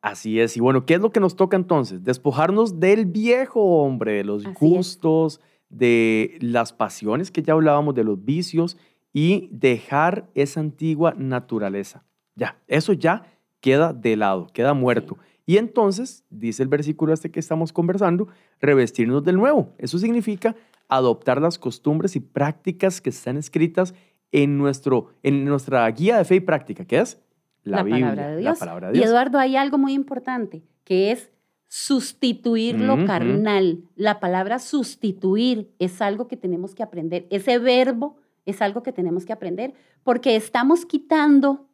Así 0.01 0.39
es. 0.39 0.57
Y 0.57 0.59
bueno, 0.59 0.85
¿qué 0.85 0.95
es 0.95 0.99
lo 0.99 1.11
que 1.11 1.19
nos 1.19 1.35
toca 1.35 1.55
entonces? 1.55 2.03
Despojarnos 2.03 2.79
del 2.79 3.05
viejo 3.05 3.61
hombre, 3.61 4.13
de 4.13 4.23
los 4.23 4.45
Así 4.45 4.51
es. 4.51 4.59
gustos, 4.59 5.41
de 5.69 6.37
las 6.41 6.73
pasiones 6.73 7.31
que 7.31 7.43
ya 7.43 7.53
hablábamos, 7.53 7.95
de 7.95 8.03
los 8.03 8.23
vicios 8.23 8.77
y 9.13 9.49
dejar 9.51 10.29
esa 10.35 10.59
antigua 10.59 11.13
naturaleza. 11.17 12.03
Ya, 12.35 12.59
eso 12.67 12.93
ya 12.93 13.23
queda 13.59 13.93
de 13.93 14.15
lado, 14.15 14.47
queda 14.53 14.73
muerto. 14.73 15.17
Y 15.45 15.57
entonces, 15.57 16.23
dice 16.29 16.63
el 16.63 16.69
versículo 16.69 17.13
este 17.13 17.31
que 17.31 17.39
estamos 17.39 17.73
conversando, 17.73 18.27
revestirnos 18.59 19.23
del 19.23 19.37
nuevo. 19.37 19.73
Eso 19.77 19.97
significa 19.97 20.55
adoptar 20.87 21.41
las 21.41 21.57
costumbres 21.57 22.15
y 22.15 22.19
prácticas 22.19 23.01
que 23.01 23.09
están 23.09 23.37
escritas 23.37 23.93
en, 24.31 24.57
nuestro, 24.57 25.13
en 25.23 25.45
nuestra 25.45 25.89
guía 25.89 26.17
de 26.17 26.25
fe 26.25 26.35
y 26.35 26.39
práctica, 26.41 26.85
que 26.85 26.99
es 26.99 27.19
la, 27.63 27.83
Biblia, 27.83 28.09
palabra 28.09 28.27
de 28.27 28.35
la 28.35 28.39
Dios. 28.39 28.59
palabra 28.59 28.91
de 28.91 28.97
Y. 28.97 29.03
Eduardo, 29.03 29.39
hay 29.39 29.55
algo 29.55 29.77
muy 29.77 29.93
importante, 29.93 30.63
que 30.83 31.11
es 31.11 31.31
sustituir 31.67 32.79
lo 32.79 33.05
carnal. 33.05 33.83
La 33.95 34.19
palabra 34.19 34.59
sustituir 34.59 35.73
es 35.79 36.01
algo 36.01 36.27
que 36.27 36.35
tenemos 36.35 36.75
que 36.75 36.83
aprender. 36.83 37.27
Ese 37.29 37.59
verbo 37.59 38.17
es 38.45 38.61
algo 38.61 38.83
que 38.83 38.91
tenemos 38.91 39.25
que 39.25 39.33
aprender 39.33 39.73
porque 40.03 40.35
estamos 40.35 40.85
quitando 40.85 41.69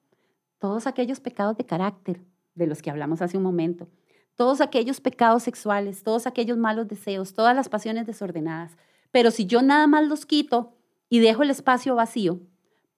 todos 0.60 0.86
aquellos 0.88 1.19
pecados 1.19 1.58
de 1.58 1.65
carácter 1.65 2.21
de 2.54 2.67
los 2.67 2.82
que 2.82 2.89
hablamos 2.89 3.21
hace 3.21 3.38
un 3.38 3.43
momento, 3.43 3.88
todos 4.36 4.62
aquellos 4.62 5.02
pecados 5.02 5.43
sexuales, 5.43 6.04
todos 6.04 6.28
aquellos 6.28 6.58
malos 6.58 6.88
deseos, 6.88 7.34
todas 7.34 7.56
las 7.56 7.69
pasiones 7.69 8.06
desordenadas. 8.06 8.78
Pero 9.12 9.32
si 9.32 9.45
yo 9.45 9.62
nada 9.62 9.88
más 9.88 10.08
los 10.08 10.26
quito 10.26 10.73
y 11.10 11.19
dejo 11.19 11.43
el 11.43 11.50
espacio 11.50 11.95
vacío, 11.95 12.39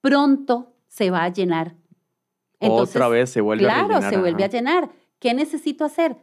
pronto 0.00 0.74
se 0.88 1.10
va 1.10 1.24
a 1.24 1.28
llenar. 1.28 1.76
Otra 2.68 3.08
vez 3.08 3.30
se 3.30 3.40
vuelve 3.40 3.64
a 3.66 3.68
claro, 3.68 3.88
rellenar, 3.88 4.12
se 4.12 4.18
vuelve 4.20 4.44
a 4.44 4.48
llenar. 4.48 4.90
¿Qué 5.18 5.34
necesito 5.34 5.84
hacer? 5.84 6.16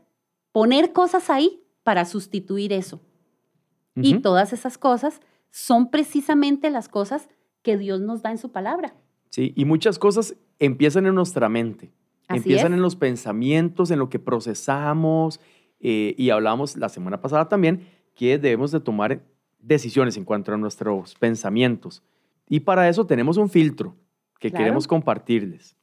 Poner 0.52 0.94
cosas 0.94 1.30
ahí 1.30 1.64
para 1.84 2.06
sustituir 2.06 2.74
eso. 2.74 3.02
Y 3.96 4.20
todas 4.20 4.54
esas 4.54 4.78
cosas 4.78 5.22
son 5.50 5.90
precisamente 5.90 6.70
las 6.70 6.88
cosas 6.88 7.30
que 7.64 7.78
Dios 7.78 8.00
nos 8.02 8.22
da 8.22 8.30
en 8.30 8.38
su 8.38 8.52
palabra. 8.52 8.94
Sí, 9.30 9.54
y 9.56 9.66
muchas 9.66 9.98
cosas 9.98 10.36
empiezan 10.60 11.08
en 11.08 11.16
nuestra 11.16 11.50
mente, 11.50 11.92
Así 12.28 12.38
empiezan 12.40 12.74
es. 12.74 12.78
en 12.78 12.82
los 12.82 12.96
pensamientos, 12.96 13.90
en 13.90 13.98
lo 14.00 14.10
que 14.10 14.20
procesamos, 14.20 15.40
eh, 15.80 16.14
y 16.18 16.30
hablamos 16.30 16.76
la 16.78 16.90
semana 16.90 17.22
pasada 17.22 17.50
también 17.50 17.88
que 18.14 18.38
debemos 18.38 18.72
de 18.72 18.80
tomar 18.80 19.22
decisiones 19.60 20.18
en 20.18 20.26
cuanto 20.26 20.54
a 20.54 20.58
nuestros 20.58 21.16
pensamientos. 21.16 22.04
Y 22.50 22.60
para 22.62 22.90
eso 22.90 23.06
tenemos 23.06 23.38
un 23.38 23.50
filtro 23.50 23.96
que 24.40 24.50
Claro. 24.50 24.64
queremos 24.64 24.88
compartirles. 24.88 25.76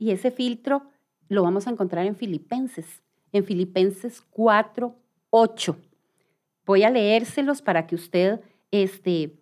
Y 0.00 0.12
ese 0.12 0.30
filtro 0.30 0.82
lo 1.28 1.42
vamos 1.42 1.66
a 1.66 1.70
encontrar 1.70 2.06
en 2.06 2.16
Filipenses, 2.16 3.02
en 3.32 3.44
Filipenses 3.44 4.22
4, 4.30 4.96
8. 5.28 5.76
Voy 6.64 6.84
a 6.84 6.90
leérselos 6.90 7.60
para 7.60 7.86
que 7.86 7.96
usted 7.96 8.40
este, 8.70 9.38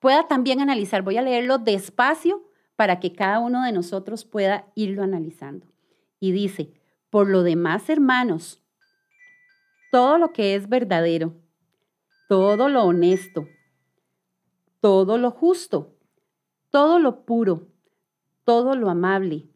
pueda 0.00 0.26
también 0.26 0.60
analizar. 0.60 1.02
Voy 1.02 1.16
a 1.16 1.22
leerlo 1.22 1.58
despacio 1.58 2.42
para 2.74 2.98
que 2.98 3.12
cada 3.12 3.38
uno 3.38 3.62
de 3.62 3.70
nosotros 3.70 4.24
pueda 4.24 4.66
irlo 4.74 5.04
analizando. 5.04 5.68
Y 6.18 6.32
dice, 6.32 6.72
por 7.08 7.28
lo 7.28 7.44
demás, 7.44 7.88
hermanos, 7.88 8.60
todo 9.92 10.18
lo 10.18 10.32
que 10.32 10.56
es 10.56 10.68
verdadero, 10.68 11.34
todo 12.28 12.68
lo 12.68 12.82
honesto, 12.82 13.46
todo 14.80 15.18
lo 15.18 15.30
justo, 15.30 15.94
todo 16.70 16.98
lo 16.98 17.24
puro, 17.24 17.68
todo 18.44 18.74
lo 18.74 18.90
amable, 18.90 19.46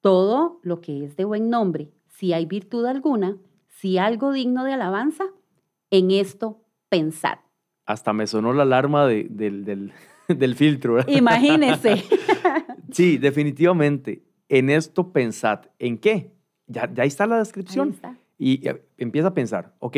todo 0.00 0.60
lo 0.62 0.80
que 0.80 1.04
es 1.04 1.16
de 1.16 1.24
buen 1.24 1.50
nombre, 1.50 1.90
si 2.08 2.32
hay 2.32 2.46
virtud 2.46 2.86
alguna, 2.86 3.36
si 3.68 3.98
algo 3.98 4.32
digno 4.32 4.64
de 4.64 4.72
alabanza, 4.74 5.24
en 5.90 6.10
esto 6.10 6.60
pensad. 6.88 7.38
Hasta 7.86 8.12
me 8.12 8.26
sonó 8.26 8.52
la 8.52 8.62
alarma 8.62 9.06
de- 9.06 9.26
del, 9.30 9.64
del- 9.64 9.92
del 10.28 10.54
filtro. 10.54 10.94
¿verdad? 10.94 11.12
Imagínense. 11.12 12.04
Sí, 12.92 13.18
definitivamente. 13.18 14.24
En 14.48 14.68
esto 14.68 15.12
pensad. 15.12 15.60
¿En 15.78 15.96
qué? 15.98 16.32
Ya, 16.66 16.92
ya 16.92 17.04
ahí 17.04 17.08
está 17.08 17.24
la 17.26 17.38
descripción. 17.38 17.90
está. 17.90 18.16
y 18.36 18.66
eh, 18.68 18.84
empieza 18.96 19.28
a 19.28 19.34
pensar, 19.34 19.74
ok, 19.78 19.96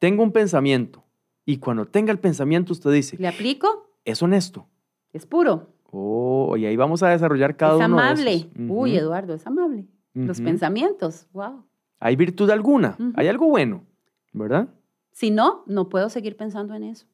tengo 0.00 0.22
un 0.24 0.32
pensamiento 0.32 1.04
y 1.44 1.58
cuando 1.58 1.86
tenga 1.86 2.10
el 2.10 2.18
pensamiento 2.18 2.72
usted 2.72 2.90
dice, 2.90 3.16
¿Le 3.18 3.28
aplico? 3.28 3.90
es 4.04 4.22
honesto. 4.22 4.66
Es 5.12 5.24
puro. 5.26 5.68
Oh, 5.90 6.56
y 6.56 6.66
ahí 6.66 6.76
vamos 6.76 7.02
a 7.02 7.08
desarrollar 7.08 7.56
cada 7.56 7.72
es 7.72 7.86
uno 7.86 7.96
de 7.96 8.02
amable. 8.02 8.34
esos. 8.34 8.52
Uy, 8.68 8.96
Eduardo, 8.96 9.34
es 9.34 9.46
amable. 9.46 9.86
Los 10.14 10.40
pensamientos, 10.40 11.26
wow. 11.32 11.64
¿Hay 11.98 12.16
virtud 12.16 12.50
alguna? 12.50 12.96
¿Hay 13.14 13.28
algo 13.28 13.48
bueno? 13.48 13.84
¿Verdad? 14.32 14.68
Si 15.12 15.30
no, 15.30 15.64
no 15.66 15.88
puedo 15.88 16.08
seguir 16.08 16.36
pensando 16.36 16.74
en 16.74 16.84
eso. 16.84 17.06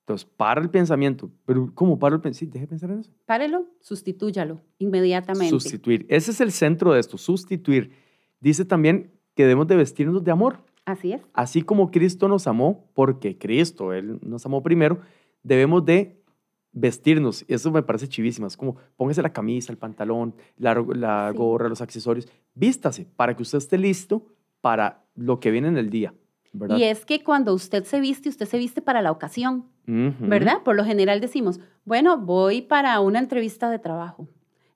Entonces, 0.00 0.28
para 0.36 0.60
el 0.60 0.70
pensamiento. 0.70 1.30
Pero, 1.44 1.70
¿cómo 1.74 1.98
para 1.98 2.14
el 2.14 2.20
pensamiento? 2.20 2.52
Sí, 2.52 2.52
deje 2.52 2.66
de 2.66 2.68
pensar 2.68 2.90
en 2.90 3.00
eso. 3.00 3.12
Párelo, 3.26 3.66
sustitúyalo 3.80 4.60
inmediatamente. 4.78 5.50
Sustituir. 5.50 6.06
Ese 6.08 6.30
es 6.30 6.40
el 6.40 6.52
centro 6.52 6.92
de 6.92 7.00
esto, 7.00 7.18
sustituir. 7.18 7.90
Dice 8.40 8.64
también 8.64 9.12
que 9.34 9.42
debemos 9.42 9.66
de 9.66 9.76
vestirnos 9.76 10.22
de 10.22 10.30
amor. 10.30 10.60
Así 10.84 11.12
es. 11.12 11.22
Así 11.32 11.62
como 11.62 11.90
Cristo 11.90 12.28
nos 12.28 12.46
amó, 12.46 12.88
porque 12.94 13.36
Cristo, 13.36 13.92
Él 13.92 14.20
nos 14.22 14.46
amó 14.46 14.62
primero, 14.62 15.00
debemos 15.42 15.84
de 15.84 16.15
vestirnos. 16.76 17.44
Eso 17.48 17.70
me 17.72 17.82
parece 17.82 18.06
chivísimo. 18.06 18.46
Es 18.46 18.56
como 18.56 18.76
póngase 18.96 19.22
la 19.22 19.32
camisa, 19.32 19.72
el 19.72 19.78
pantalón, 19.78 20.34
la, 20.58 20.74
la 20.94 21.30
Sí. 21.32 21.38
gorra, 21.38 21.68
los 21.68 21.80
accesorios. 21.80 22.28
Vístase 22.54 23.06
para 23.16 23.34
que 23.34 23.42
usted 23.42 23.58
esté 23.58 23.78
listo 23.78 24.26
para 24.60 25.02
lo 25.14 25.40
que 25.40 25.50
viene 25.50 25.68
en 25.68 25.78
el 25.78 25.90
día. 25.90 26.14
¿verdad? 26.52 26.76
Y 26.78 26.84
es 26.84 27.04
que 27.04 27.22
cuando 27.22 27.52
usted 27.52 27.84
se 27.84 28.00
viste, 28.00 28.28
usted 28.30 28.46
se 28.46 28.56
viste 28.58 28.80
para 28.80 29.02
la 29.02 29.10
ocasión. 29.10 29.66
Ujú. 29.88 30.14
¿verdad? 30.20 30.62
Por 30.64 30.74
lo 30.76 30.84
general 30.84 31.20
decimos, 31.20 31.60
bueno, 31.84 32.18
voy 32.18 32.62
para 32.62 32.98
una 33.00 33.18
entrevista 33.18 33.70
de 33.70 33.78
trabajo. 33.78 34.28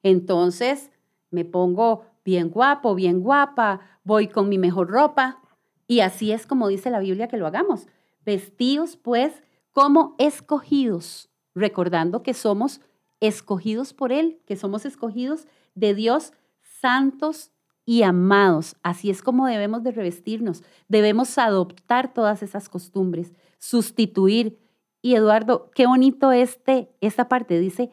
Entonces 0.03 0.91
me 1.31 1.45
pongo 1.45 2.05
bien 2.25 2.49
guapo, 2.51 2.95
bien 2.95 3.21
guapa, 3.21 3.81
voy 4.05 4.29
con 4.29 4.49
mi 4.49 4.59
mejor 4.59 4.89
ropa. 4.91 5.41
Y 5.87 6.01
así 6.01 6.33
es 6.33 6.47
como 6.47 6.69
dice 6.69 6.91
la 6.91 6.99
Biblia 7.01 7.29
que 7.29 7.37
lo 7.37 7.47
hagamos. 7.47 7.87
Vestidos 8.25 8.97
pues 8.97 9.43
como 9.73 10.15
escogidos, 10.19 11.30
recordando 11.55 12.23
que 12.23 12.35
somos 12.35 12.81
escogidos 13.21 13.93
por 13.93 14.13
Él, 14.13 14.41
que 14.47 14.57
somos 14.57 14.85
escogidos 14.85 15.47
de 15.75 15.95
Dios, 15.95 16.33
santos 16.61 17.53
y 17.85 18.03
amados. 18.03 18.77
Así 18.83 19.11
es 19.11 19.23
como 19.23 19.47
debemos 19.47 19.83
de 19.83 19.93
revestirnos. 19.93 20.63
Debemos 20.89 21.37
adoptar 21.39 22.13
todas 22.15 22.43
esas 22.43 22.69
costumbres, 22.69 23.33
sustituir. 23.59 24.59
Y 25.03 25.15
Eduardo, 25.15 25.71
qué 25.75 25.87
bonito 25.87 26.33
este, 26.33 26.91
esta 27.01 27.29
parte, 27.29 27.59
dice, 27.59 27.93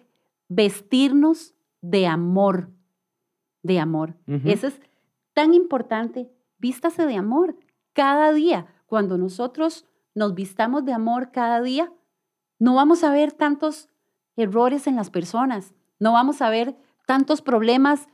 vestirnos 0.50 1.54
de 1.82 2.08
amor, 2.08 2.70
de 3.64 3.80
amor. 3.80 4.16
Eso 4.46 4.68
es 4.68 4.80
tan 5.34 5.54
importante, 5.54 6.30
vístase 6.58 7.06
de 7.06 7.16
amor 7.16 7.56
cada 7.94 8.34
día. 8.34 8.68
Cuando 8.86 9.18
nosotros 9.18 9.86
nos 10.16 10.34
vistamos 10.34 10.86
de 10.86 10.94
amor 10.94 11.32
cada 11.32 11.62
día, 11.62 11.92
no 12.60 12.76
vamos 12.76 13.04
a 13.04 13.12
ver 13.12 13.32
tantos 13.32 13.90
errores 14.36 14.88
en 14.88 14.96
las 14.96 15.10
personas, 15.10 15.74
no 16.00 16.14
vamos 16.14 16.42
a 16.42 16.50
ver 16.50 16.76
tantos 17.06 17.42
problemas 17.42 18.08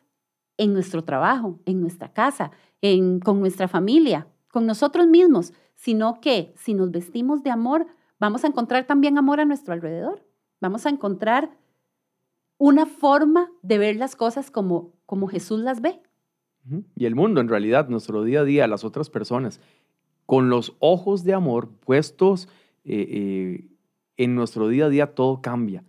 en 0.57 0.73
nuestro 0.73 1.03
trabajo, 1.03 1.59
en 1.65 1.81
nuestra 1.81 2.13
casa, 2.13 2.51
en, 2.81 3.19
con 3.19 3.39
nuestra 3.39 3.67
familia, 3.67 4.27
con 4.51 4.65
nosotros 4.65 5.07
mismos, 5.07 5.53
sino 5.75 6.21
que 6.21 6.53
si 6.57 6.73
nos 6.73 6.91
vestimos 6.91 7.43
de 7.43 7.49
amor, 7.49 7.87
vamos 8.19 8.43
a 8.43 8.47
encontrar 8.47 8.85
también 8.85 9.17
amor 9.17 9.39
a 9.39 9.45
nuestro 9.45 9.73
alrededor. 9.73 10.25
Vamos 10.61 10.85
a 10.85 10.89
encontrar 10.89 11.57
una 12.57 12.85
forma 12.85 13.51
de 13.61 13.77
ver 13.77 13.95
las 13.95 14.15
cosas 14.15 14.51
como, 14.51 14.93
como 15.05 15.27
Jesús 15.27 15.59
las 15.59 15.81
ve. 15.81 16.01
Y 16.95 17.05
el 17.05 17.15
mundo, 17.15 17.41
en 17.41 17.49
realidad, 17.49 17.89
nuestro 17.89 18.23
día 18.23 18.41
a 18.41 18.43
día, 18.45 18.67
las 18.67 18.85
otras 18.85 19.09
personas, 19.09 19.59
con 20.25 20.49
los 20.49 20.75
ojos 20.79 21.25
de 21.25 21.33
amor 21.33 21.69
puestos 21.69 22.47
eh, 22.85 23.07
eh, 23.09 23.72
en 24.17 24.35
nuestro 24.35 24.67
día 24.67 24.85
a 24.85 24.89
día, 24.89 25.13
todo 25.15 25.41
cambia. 25.41 25.83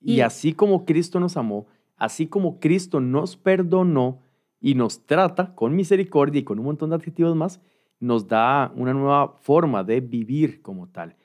Y, 0.00 0.14
Y- 0.16 0.20
así 0.20 0.52
como 0.52 0.84
Cristo 0.84 1.20
nos 1.20 1.36
amó, 1.36 1.66
así 1.96 2.26
como 2.26 2.58
Cristo 2.60 3.00
nos 3.00 3.36
perdonó, 3.36 4.20
y 4.64 4.76
nos 4.76 5.04
trata 5.06 5.56
con 5.56 5.74
misericordia 5.74 6.38
y 6.38 6.44
con 6.44 6.60
un 6.60 6.66
montón 6.66 6.90
de 6.90 6.96
adjetivos 6.96 7.34
más, 7.34 7.60
nos 7.98 8.28
da 8.28 8.72
una 8.76 8.92
nueva 8.94 9.36
forma 9.40 9.82
de 9.82 10.00
vivir 10.00 10.62
como 10.62 10.86
tal. 10.88 11.16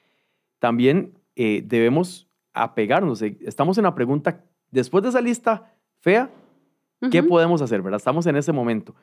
También 0.60 1.14
eh, 1.36 1.64
debemos 1.64 2.28
apegarnos. 2.54 3.22
Eh, 3.22 3.38
estamos 3.42 3.78
en 3.78 3.84
la 3.84 3.94
pregunta, 3.94 4.44
después 4.72 5.04
de 5.04 5.10
esa 5.10 5.22
lista 5.22 5.72
fea, 6.00 6.32
¿qué 7.12 7.22
podemos 7.22 7.62
hacer? 7.62 7.84
¿verdad? 7.84 7.98
Estamos 7.98 8.26
en 8.26 8.36
ese 8.38 8.52
momento. 8.52 8.96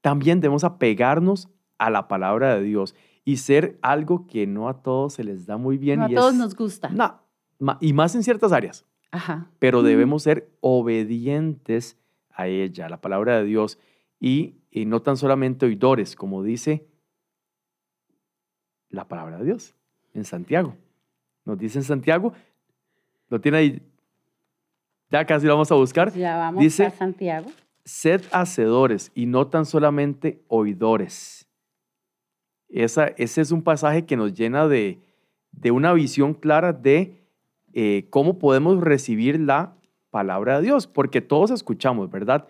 También 0.00 0.40
debemos 0.40 0.64
apegarnos 0.64 1.48
a 1.78 1.88
la 1.90 2.08
palabra 2.08 2.56
de 2.56 2.62
Dios 2.64 2.96
y 3.28 3.36
ser 3.36 3.78
algo 3.82 4.26
que 4.26 4.46
no 4.46 4.70
a 4.70 4.82
todos 4.82 5.12
se 5.12 5.22
les 5.22 5.44
da 5.44 5.58
muy 5.58 5.76
bien. 5.76 6.00
No 6.00 6.06
a 6.06 6.08
todos 6.08 6.34
nos 6.34 6.56
gusta. 6.56 6.88
No, 6.88 7.20
y 7.78 7.92
más 7.92 8.14
en 8.14 8.22
ciertas 8.22 8.52
áreas. 8.52 8.86
Ajá. 9.10 9.50
Pero 9.58 9.82
debemos 9.82 10.22
ser 10.22 10.48
obedientes 10.62 11.98
a 12.30 12.46
ella, 12.46 12.86
a 12.86 12.88
la 12.88 13.02
palabra 13.02 13.36
de 13.36 13.44
Dios, 13.44 13.78
y, 14.18 14.54
y 14.70 14.86
no 14.86 15.02
tan 15.02 15.18
solamente 15.18 15.66
oidores, 15.66 16.16
como 16.16 16.42
dice 16.42 16.88
la 18.88 19.06
palabra 19.08 19.36
de 19.36 19.44
Dios 19.44 19.74
en 20.14 20.24
Santiago. 20.24 20.74
Nos 21.44 21.58
dice 21.58 21.80
en 21.80 21.84
Santiago, 21.84 22.32
lo 23.28 23.42
tiene 23.42 23.58
ahí, 23.58 23.82
ya 25.10 25.26
casi 25.26 25.46
lo 25.46 25.52
vamos 25.52 25.70
a 25.70 25.74
buscar. 25.74 26.14
Ya 26.14 26.38
vamos 26.38 26.62
dice, 26.62 26.86
a 26.86 26.90
Santiago. 26.92 27.50
Sed 27.84 28.22
hacedores 28.32 29.12
y 29.14 29.26
no 29.26 29.48
tan 29.48 29.66
solamente 29.66 30.42
oidores. 30.48 31.37
Esa, 32.68 33.06
ese 33.16 33.40
es 33.40 33.50
un 33.50 33.62
pasaje 33.62 34.04
que 34.04 34.16
nos 34.16 34.34
llena 34.34 34.68
de, 34.68 35.00
de 35.52 35.70
una 35.70 35.92
visión 35.92 36.34
clara 36.34 36.72
de 36.72 37.18
eh, 37.72 38.06
cómo 38.10 38.38
podemos 38.38 38.80
recibir 38.80 39.40
la 39.40 39.76
palabra 40.10 40.56
de 40.56 40.66
Dios, 40.66 40.86
porque 40.86 41.20
todos 41.20 41.50
escuchamos, 41.50 42.10
¿verdad? 42.10 42.46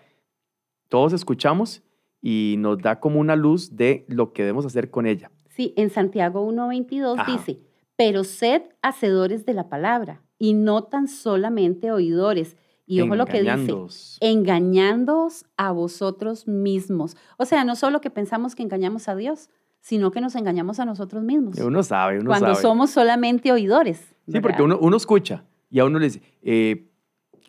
Todos 0.87 1.13
escuchamos 1.13 1.83
y 2.21 2.55
nos 2.57 2.79
da 2.79 2.99
como 2.99 3.19
una 3.19 3.35
luz 3.35 3.75
de 3.75 4.05
lo 4.07 4.33
que 4.33 4.43
debemos 4.43 4.65
hacer 4.65 4.89
con 4.89 5.05
ella. 5.05 5.31
Sí, 5.49 5.73
en 5.77 5.89
Santiago 5.89 6.49
1.22 6.49 7.25
dice, 7.25 7.59
pero 7.95 8.23
sed 8.23 8.63
hacedores 8.81 9.45
de 9.45 9.53
la 9.53 9.69
palabra 9.69 10.21
y 10.37 10.53
no 10.53 10.83
tan 10.83 11.07
solamente 11.07 11.91
oidores. 11.91 12.55
Y 12.85 13.01
ojo 13.01 13.15
lo 13.15 13.27
que 13.27 13.43
dice, 13.43 14.17
engañándoos 14.19 15.45
a 15.57 15.71
vosotros 15.71 16.47
mismos. 16.47 17.17
O 17.37 17.45
sea, 17.45 17.63
no 17.63 17.75
solo 17.75 18.01
que 18.01 18.09
pensamos 18.09 18.55
que 18.55 18.63
engañamos 18.63 19.07
a 19.07 19.15
Dios, 19.15 19.51
sino 19.79 20.11
que 20.11 20.21
nos 20.21 20.35
engañamos 20.35 20.79
a 20.79 20.85
nosotros 20.85 21.23
mismos. 21.23 21.57
Uno 21.59 21.83
sabe, 21.83 22.19
uno 22.19 22.29
Cuando 22.29 22.55
somos 22.55 22.91
solamente 22.91 23.51
oidores. 23.51 24.15
Sí, 24.27 24.39
porque 24.41 24.61
uno, 24.61 24.77
uno, 24.79 24.97
escucha 24.97 25.43
y 25.69 25.79
a 25.79 25.85
uno 25.85 25.99
le 25.99 26.05
dice, 26.05 26.21
eh, 26.43 26.89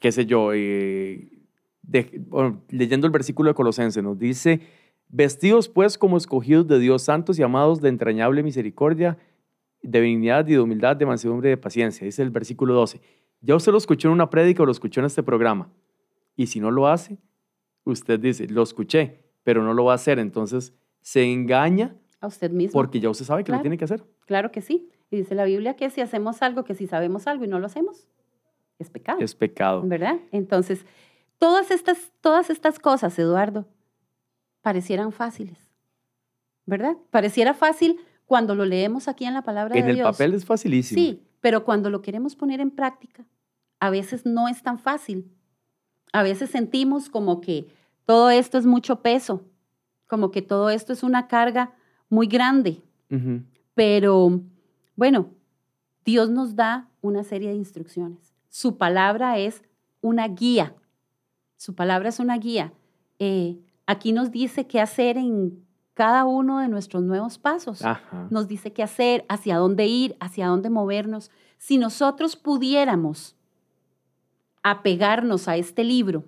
qué 0.01 0.13
sé 0.13 0.27
yo, 0.27 0.53
eh, 0.55 1.31
leyendo 2.69 3.07
el 3.07 3.13
versículo 3.13 3.51
de 3.51 3.55
Colosenses, 3.55 4.03
nos 4.03 4.19
dice, 4.19 4.61
vestidos 5.09 5.69
pues 5.69 5.99
como 5.99 6.17
escogidos 6.17 6.67
de 6.69 6.79
Dios 6.79 7.03
santos 7.03 7.39
y 7.39 7.43
amados 7.43 7.81
de 7.81 7.89
entrañable 7.89 8.43
misericordia, 8.43 9.19
de 9.83 10.01
benignidad 10.01 10.47
y 10.47 10.53
de 10.53 10.61
humildad, 10.61 10.97
de 10.97 11.07
mansedumbre 11.07 11.49
y 11.49 11.51
de 11.51 11.57
paciencia, 11.57 12.05
dice 12.05 12.23
el 12.23 12.31
versículo 12.31 12.75
12. 12.75 13.01
Ya 13.43 13.57
usted 13.57 13.73
lo 13.73 13.79
escuchó 13.79 14.09
en 14.09 14.15
una 14.15 14.31
prédica 14.31 14.63
o 14.63 14.67
lo 14.67 14.73
escuchó 14.73 15.01
en 15.01 15.07
este 15.07 15.23
programa. 15.23 15.71
Y 16.37 16.47
si 16.47 16.61
no 16.61 16.71
lo 16.71 16.89
hace, 16.89 17.19
usted 17.85 18.21
dice, 18.21 18.47
lo 18.49 18.63
escuché, 18.63 19.25
pero 19.43 19.63
no 19.63 19.75
lo 19.75 19.85
va 19.85 19.93
a 19.93 19.95
hacer. 19.97 20.19
Entonces 20.19 20.75
se 21.01 21.25
engaña 21.25 21.97
a 22.21 22.27
usted 22.27 22.51
mismo. 22.51 22.73
Porque 22.73 23.01
ya 23.01 23.11
usted 23.11 23.25
sabe 23.25 23.45
que 23.45 23.53
lo 23.53 23.61
tiene 23.61 23.79
que 23.79 23.85
hacer. 23.85 24.05
Claro 24.27 24.53
que 24.53 24.61
sí. 24.61 24.89
Y 25.11 25.17
dice 25.17 25.35
la 25.35 25.45
Biblia 25.45 25.75
que 25.75 25.91
si 25.91 26.01
hacemos 26.01 26.43
algo, 26.43 26.65
que 26.65 26.75
si 26.75 26.87
sabemos 26.87 27.27
algo 27.27 27.45
y 27.45 27.49
no 27.49 27.59
lo 27.59 27.67
hacemos, 27.67 28.07
es 28.79 28.91
pecado. 28.91 29.21
Es 29.21 29.35
pecado. 29.35 29.83
¿Verdad? 29.83 30.17
Entonces, 30.31 30.85
todas 31.39 31.71
estas, 31.71 32.13
todas 32.21 32.51
estas 32.51 32.79
cosas, 32.79 33.19
Eduardo, 33.19 33.67
parecieran 34.63 35.13
fáciles. 35.13 35.59
¿Verdad? 36.67 36.97
Pareciera 37.11 37.55
fácil 37.55 37.99
cuando 38.27 38.55
lo 38.55 38.65
leemos 38.65 39.09
aquí 39.09 39.25
en 39.25 39.35
la 39.35 39.43
palabra 39.43 39.75
de 39.75 39.83
Dios. 39.83 39.91
En 39.91 39.97
el 39.99 40.03
papel 40.03 40.35
es 40.35 40.45
facilísimo. 40.45 41.01
Sí, 41.01 41.27
pero 41.41 41.65
cuando 41.65 41.91
lo 41.91 42.03
queremos 42.03 42.37
poner 42.37 42.61
en 42.61 42.71
práctica, 42.71 43.25
a 43.81 43.91
veces 43.91 44.25
no 44.27 44.47
es 44.47 44.63
tan 44.63 44.79
fácil. 44.79 45.33
A 46.13 46.23
veces 46.23 46.51
sentimos 46.51 47.09
como 47.09 47.41
que 47.41 47.67
todo 48.05 48.31
esto 48.31 48.59
es 48.59 48.67
mucho 48.67 49.03
peso, 49.03 49.45
como 50.07 50.31
que 50.31 50.43
todo 50.43 50.71
esto 50.71 50.93
es 50.93 51.03
una 51.03 51.27
carga 51.27 51.75
muy 52.11 52.27
grande. 52.27 52.83
Pero 53.75 54.41
bueno, 54.97 55.31
Dios 56.05 56.29
nos 56.29 56.55
da 56.55 56.89
una 57.01 57.25
serie 57.25 57.49
de 57.49 57.57
instrucciones. 57.57 58.35
Su 58.51 58.77
palabra 58.77 59.39
es 59.39 59.63
una 60.03 60.29
guía. 60.29 60.75
Su 61.57 61.75
palabra 61.75 62.11
es 62.11 62.19
una 62.21 62.37
guía. 62.37 62.73
Eh, 63.19 63.59
aquí 63.87 64.13
nos 64.13 64.31
dice 64.31 64.67
qué 64.67 64.81
hacer 64.81 65.17
en 65.17 65.65
cada 65.95 66.25
uno 66.25 66.59
de 66.59 66.69
nuestros 66.69 67.03
nuevos 67.03 67.39
pasos. 67.39 67.83
Nos 68.31 68.49
dice 68.49 68.73
qué 68.73 68.83
hacer, 68.83 69.25
hacia 69.29 69.57
dónde 69.57 69.87
ir, 69.87 70.17
hacia 70.21 70.47
dónde 70.47 70.71
movernos. 70.71 71.31
Si 71.59 71.79
nosotros 71.79 72.37
pudiéramos 72.37 73.37
apegarnos 74.63 75.49
a 75.49 75.57
este 75.57 75.85
libro 75.85 76.25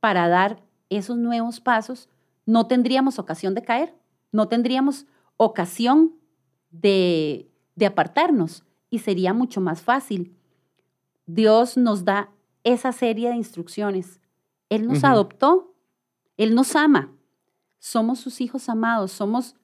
para 0.00 0.28
dar 0.28 0.62
esos 0.90 1.16
nuevos 1.16 1.60
pasos, 1.60 2.08
no 2.46 2.66
tendríamos 2.66 3.18
ocasión 3.18 3.54
de 3.54 3.62
caer 3.62 3.97
no 4.32 4.48
tendríamos 4.48 5.06
ocasión 5.36 6.14
de, 6.70 7.50
apartarnos 7.86 8.64
y 8.90 8.98
sería 9.00 9.32
mucho 9.32 9.60
más 9.60 9.80
fácil. 9.80 10.36
Dios 11.26 11.76
nos 11.76 12.04
da 12.04 12.30
esa 12.64 12.92
serie 12.92 13.30
de 13.30 13.36
instrucciones. 13.36 14.20
Él 14.68 14.86
nos 14.86 15.04
adoptó, 15.04 15.74
Él 16.36 16.54
nos 16.54 16.76
ama, 16.76 17.12
somos 17.78 18.18
sus 18.18 18.40
hijos 18.40 18.68
amados, 18.68 19.12
somos 19.12 19.54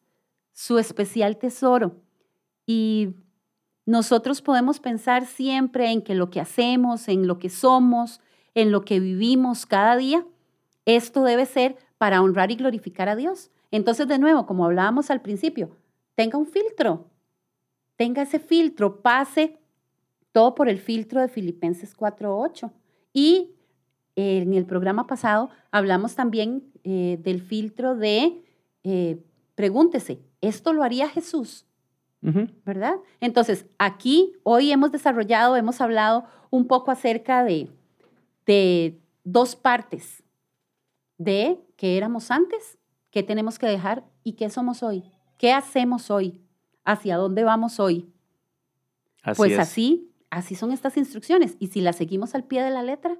su 0.52 0.78
especial 0.78 1.36
tesoro. 1.36 1.96
Y 2.66 3.14
nosotros 3.84 4.40
podemos 4.40 4.80
pensar 4.80 5.26
siempre 5.26 5.90
en 5.90 6.00
que 6.00 6.14
lo 6.14 6.30
que 6.30 6.40
hacemos, 6.40 7.08
en 7.08 7.26
lo 7.26 7.38
que 7.38 7.50
somos, 7.50 8.20
en 8.54 8.70
lo 8.70 8.84
que 8.84 9.00
vivimos 9.00 9.66
cada 9.66 9.96
día, 9.96 10.24
esto 10.86 11.24
debe 11.24 11.44
ser 11.44 11.76
para 11.98 12.22
honrar 12.22 12.50
y 12.50 12.56
glorificar 12.56 13.08
a 13.08 13.16
Dios. 13.16 13.50
Entonces, 13.70 14.06
de 14.08 14.18
nuevo, 14.18 14.46
como 14.46 14.64
hablábamos 14.64 15.10
al 15.10 15.20
principio, 15.20 15.76
tenga 16.14 16.38
un 16.38 16.46
filtro, 16.46 17.10
tenga 17.96 18.22
ese 18.22 18.38
filtro, 18.38 19.02
pase 19.02 19.58
todo 20.32 20.54
por 20.54 20.68
el 20.68 20.78
filtro 20.78 21.20
de 21.20 21.28
Filipenses 21.28 21.96
4.8. 21.96 22.72
Y 23.12 23.54
en 24.16 24.54
el 24.54 24.66
programa 24.66 25.06
pasado 25.06 25.50
hablamos 25.70 26.14
también 26.14 26.64
eh, 26.82 27.18
del 27.22 27.40
filtro 27.40 27.96
de, 27.96 28.42
eh, 28.82 29.22
pregúntese, 29.54 30.20
¿esto 30.40 30.72
lo 30.72 30.82
haría 30.82 31.08
Jesús? 31.08 31.66
¿Verdad? 32.64 32.94
Entonces, 33.20 33.66
aquí 33.76 34.32
hoy 34.44 34.72
hemos 34.72 34.90
desarrollado, 34.90 35.56
hemos 35.56 35.82
hablado 35.82 36.24
un 36.48 36.66
poco 36.66 36.90
acerca 36.90 37.44
de, 37.44 37.68
de 38.46 38.98
dos 39.24 39.56
partes, 39.56 40.22
de 41.18 41.60
que 41.76 41.98
éramos 41.98 42.30
antes 42.30 42.78
¿Qué 43.14 43.22
tenemos 43.22 43.60
que 43.60 43.68
dejar 43.68 44.02
y 44.24 44.32
qué 44.32 44.50
somos 44.50 44.82
hoy? 44.82 45.04
¿Qué 45.38 45.52
hacemos 45.52 46.10
hoy? 46.10 46.40
¿Hacia 46.84 47.16
dónde 47.16 47.44
vamos 47.44 47.78
hoy? 47.78 48.08
pues 49.36 49.56
así, 49.56 50.10
así 50.30 50.56
son 50.56 50.72
estas 50.72 50.96
instrucciones. 50.96 51.56
Y 51.60 51.68
si 51.68 51.80
las 51.80 51.94
seguimos 51.94 52.34
al 52.34 52.42
pie 52.42 52.64
de 52.64 52.70
la 52.70 52.82
letra, 52.82 53.16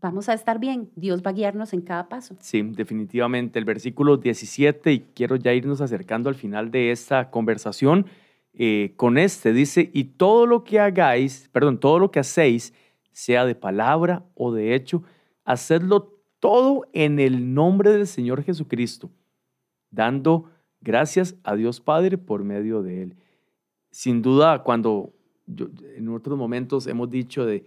vamos 0.00 0.28
a 0.28 0.34
estar 0.34 0.58
bien. 0.58 0.90
Dios 0.96 1.22
va 1.24 1.30
a 1.30 1.34
guiarnos 1.34 1.72
en 1.72 1.82
cada 1.82 2.08
paso. 2.08 2.36
Sí, 2.40 2.62
definitivamente. 2.62 3.60
El 3.60 3.64
versículo 3.64 4.16
17, 4.16 4.90
y 4.90 5.00
quiero 5.14 5.36
ya 5.36 5.52
irnos 5.52 5.80
acercando 5.80 6.28
al 6.28 6.34
final 6.34 6.72
de 6.72 6.90
esta 6.90 7.30
conversación, 7.30 8.06
eh, 8.54 8.94
con 8.96 9.18
este 9.18 9.52
dice, 9.52 9.88
y 9.92 10.02
todo 10.02 10.46
lo 10.46 10.64
que 10.64 10.80
hagáis, 10.80 11.48
perdón, 11.52 11.78
todo 11.78 12.00
lo 12.00 12.10
que 12.10 12.18
hacéis, 12.18 12.74
sea 13.12 13.44
de 13.44 13.54
palabra 13.54 14.24
o 14.34 14.52
de 14.52 14.74
hecho, 14.74 15.04
hacedlo 15.44 16.13
todo 16.44 16.84
en 16.92 17.20
el 17.20 17.54
nombre 17.54 17.90
del 17.90 18.06
Señor 18.06 18.42
Jesucristo, 18.42 19.08
dando 19.90 20.50
gracias 20.82 21.36
a 21.42 21.56
Dios 21.56 21.80
Padre 21.80 22.18
por 22.18 22.44
medio 22.44 22.82
de 22.82 23.02
Él. 23.02 23.16
Sin 23.90 24.20
duda, 24.20 24.62
cuando 24.62 25.14
en 25.96 26.06
otros 26.10 26.36
momentos 26.36 26.86
hemos 26.86 27.08
dicho 27.08 27.46
de, 27.46 27.64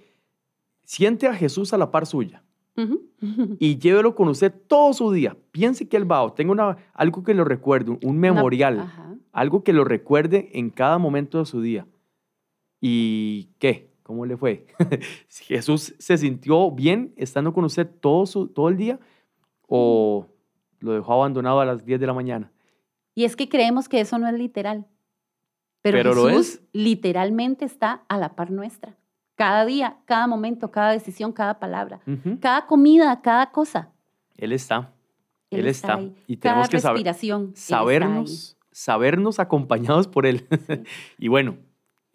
siente 0.84 1.25
a 1.25 1.34
Jesús 1.34 1.73
a 1.73 1.80
la 1.80 1.89
par 1.89 2.05
suya 2.05 2.43
y 3.57 3.80
llévelo 3.80 4.13
con 4.13 4.28
usted 4.28 4.53
todo 4.67 4.93
su 4.93 5.11
día. 5.11 5.36
Piense 5.49 5.89
que 5.89 5.97
Él 5.97 6.09
va, 6.09 6.21
o 6.21 6.34
tenga 6.34 6.51
una, 6.51 6.78
algo 6.93 7.23
que 7.23 7.34
lo 7.34 7.45
recuerde, 7.45 7.97
un 8.03 8.19
memorial, 8.19 9.17
algo 9.32 9.63
que 9.63 9.73
lo 9.73 9.86
recuerde 9.86 10.51
en 10.53 10.69
cada 10.69 10.99
momento 10.99 11.39
de 11.39 11.45
su 11.47 11.61
día. 11.61 11.88
¿Y 12.80 13.49
qué? 13.57 13.87
¿Cómo 14.08 14.26
le 14.26 14.38
fue? 14.38 14.66
¿Jesús 15.28 15.93
se 15.99 16.18
sintió 16.18 16.72
bien 16.72 17.14
estando 17.18 17.51
con 17.51 17.66
usted 17.66 17.86
todo, 17.99 18.26
su, 18.26 18.47
todo 18.47 18.70
el 18.70 18.78
día 18.78 19.01
o 19.68 20.28
lo 20.80 20.93
dejó 20.93 21.12
abandonado 21.12 21.60
a 21.60 21.66
las 21.66 21.84
10 21.86 21.99
de 21.99 22.08
la 22.08 22.14
mañana? 22.14 22.49
Y 23.16 23.26
es 23.26 23.36
que 23.36 23.49
creemos 23.49 23.89
que 23.89 23.99
eso 23.99 24.18
no 24.18 24.30
es 24.30 24.34
literal. 24.34 24.86
Pero, 25.82 26.14
Jesús 26.14 26.62
literalmente 26.72 27.66
está 27.66 28.05
a 28.08 28.18
la 28.18 28.34
par 28.34 28.49
nuestra. 28.49 28.95
Cada 29.36 29.66
día, 29.66 29.97
cada 30.05 30.26
momento, 30.26 30.72
cada 30.72 30.91
decisión, 30.91 31.34
cada 31.34 31.60
palabra, 31.60 31.99
cada 32.39 32.66
comida, 32.66 33.22
cada 33.22 33.51
cosa. 33.51 33.91
Él 34.38 34.53
está. 34.53 34.93
Él, 35.49 35.68
está. 35.68 35.95
ahí. 35.95 36.16
Y 36.28 36.38
Cada 36.38 36.53
tenemos 36.53 36.70
que 36.70 36.80
saber, 36.80 37.14
sabernos, 37.55 38.58
sabernos 38.72 39.39
acompañados 39.39 40.08
por 40.08 40.26
Él. 40.26 40.47
y 41.18 41.28
bueno, 41.28 41.58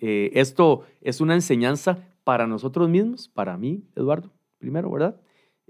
eh, 0.05 0.30
esto 0.34 0.82
es 1.00 1.20
una 1.20 1.34
enseñanza 1.34 1.98
para 2.24 2.46
nosotros 2.46 2.88
mismos, 2.88 3.28
para 3.28 3.57
mí, 3.57 3.82
Eduardo, 3.96 4.30
primero, 4.59 4.90
¿verdad? 4.90 5.16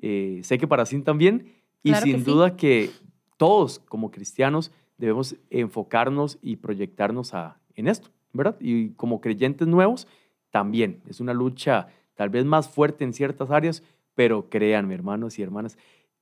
Eh, 0.01 0.41
sé 0.43 0.59
que 0.59 0.67
para 0.67 0.85
sí 0.87 1.01
también. 1.03 1.53
Y 1.85 1.91
Claro 1.91 2.05
que 2.07 2.11
sin 2.13 2.21
sí. 2.25 2.31
duda 2.31 2.57
que 2.57 2.91
todos 3.37 3.79
como 3.89 4.11
cristianos 4.11 4.73
debemos 4.99 5.37
enfocarnos 5.51 6.39
y 6.43 6.57
proyectarnos 6.57 7.35
a, 7.35 7.61
en 7.75 7.89
esto, 7.89 8.09
¿verdad? 8.33 8.57
Y 8.61 8.91
como 8.91 9.21
creyentes 9.21 9.69
nuevos, 9.69 10.07
también 10.51 11.01
es 11.09 11.21
una 11.21 11.35
lucha 11.35 11.89
tal 12.15 12.31
vez 12.31 12.45
más 12.45 12.69
fuerte 12.69 13.05
en 13.05 13.13
ciertas 13.13 13.51
áreas, 13.51 13.83
pero 14.15 14.49
créanme, 14.49 14.95
hermanos 14.95 15.39
y 15.39 15.43
hermanas, 15.43 15.77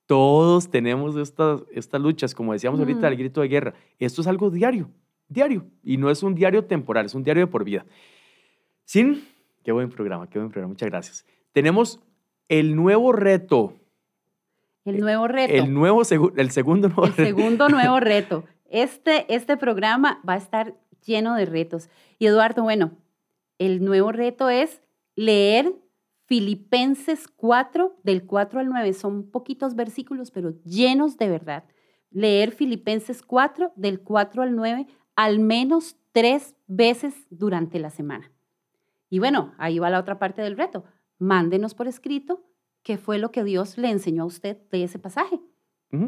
todos 0.06 0.68
tenemos 0.70 1.16
estas, 1.16 1.62
estas 1.72 2.00
luchas, 2.00 2.34
como 2.34 2.52
decíamos 2.52 2.80
ahorita, 2.80 3.06
el 3.08 3.14
Mm. 3.14 3.18
grito 3.18 3.40
de 3.42 3.48
guerra. 3.48 3.74
Esto 3.98 4.20
es 4.22 4.26
algo 4.26 4.50
diario, 4.50 4.88
diario, 5.30 5.64
y 5.82 5.96
no 5.96 6.10
es 6.10 6.22
un 6.22 6.34
diario 6.34 6.64
temporal, 6.66 7.06
es 7.06 7.14
un 7.14 7.24
diario 7.24 7.46
de 7.46 7.50
por 7.50 7.64
vida. 7.64 7.86
Sin, 8.84 9.24
qué 9.64 9.72
buen 9.72 9.88
programa, 9.88 10.28
qué 10.28 10.38
buen 10.38 10.50
programa, 10.50 10.72
muchas 10.72 10.90
gracias. 10.90 11.26
Tenemos 11.52 12.00
el 12.48 12.76
nuevo 12.76 13.12
reto, 13.12 13.74
El 14.84 15.00
nuevo 15.00 15.26
reto. 15.28 15.54
el 15.54 15.72
nuevo, 15.72 16.00
segu- 16.02 16.32
el 16.36 16.50
segundo 16.50 16.88
nuevo 16.88 17.06
El 17.06 17.12
reto. 17.16 17.24
segundo 17.36 17.68
nuevo 17.70 18.00
reto. 18.00 18.44
Este, 18.68 19.32
este 19.34 19.56
programa 19.56 20.20
va 20.28 20.34
a 20.34 20.38
estar 20.38 20.74
lleno 21.04 21.34
de 21.34 21.46
retos. 21.46 21.88
Y 22.18 22.26
Eduardo, 22.26 22.62
bueno, 22.62 22.92
el 23.58 23.84
nuevo 23.84 24.12
reto 24.12 24.48
es 24.48 24.80
leer 25.16 25.72
Filipenses 26.26 27.26
4, 27.28 27.96
del 28.04 28.24
4 28.24 28.60
al 28.60 28.68
9. 28.68 28.92
Son 28.92 29.30
poquitos 29.30 29.74
versículos, 29.74 30.30
pero 30.30 30.52
llenos 30.64 31.16
de 31.18 31.28
verdad. 31.28 31.64
Leer 32.12 32.52
Filipenses 32.52 33.22
4, 33.22 33.72
del 33.76 34.00
4 34.00 34.42
al 34.42 34.54
9, 34.54 34.86
al 35.20 35.38
menos 35.38 35.98
tres 36.12 36.54
veces 36.66 37.26
durante 37.28 37.78
la 37.78 37.90
semana. 37.90 38.32
Y 39.10 39.18
bueno, 39.18 39.52
ahí 39.58 39.78
va 39.78 39.90
la 39.90 40.00
otra 40.00 40.18
parte 40.18 40.40
del 40.40 40.56
reto. 40.56 40.84
Mándenos 41.18 41.74
por 41.74 41.88
escrito 41.88 42.40
qué 42.82 42.96
fue 42.96 43.18
lo 43.18 43.30
que 43.30 43.44
Dios 43.44 43.76
le 43.76 43.90
enseñó 43.90 44.22
a 44.22 44.26
usted 44.26 44.56
de 44.70 44.84
ese 44.84 44.98
pasaje. 44.98 45.38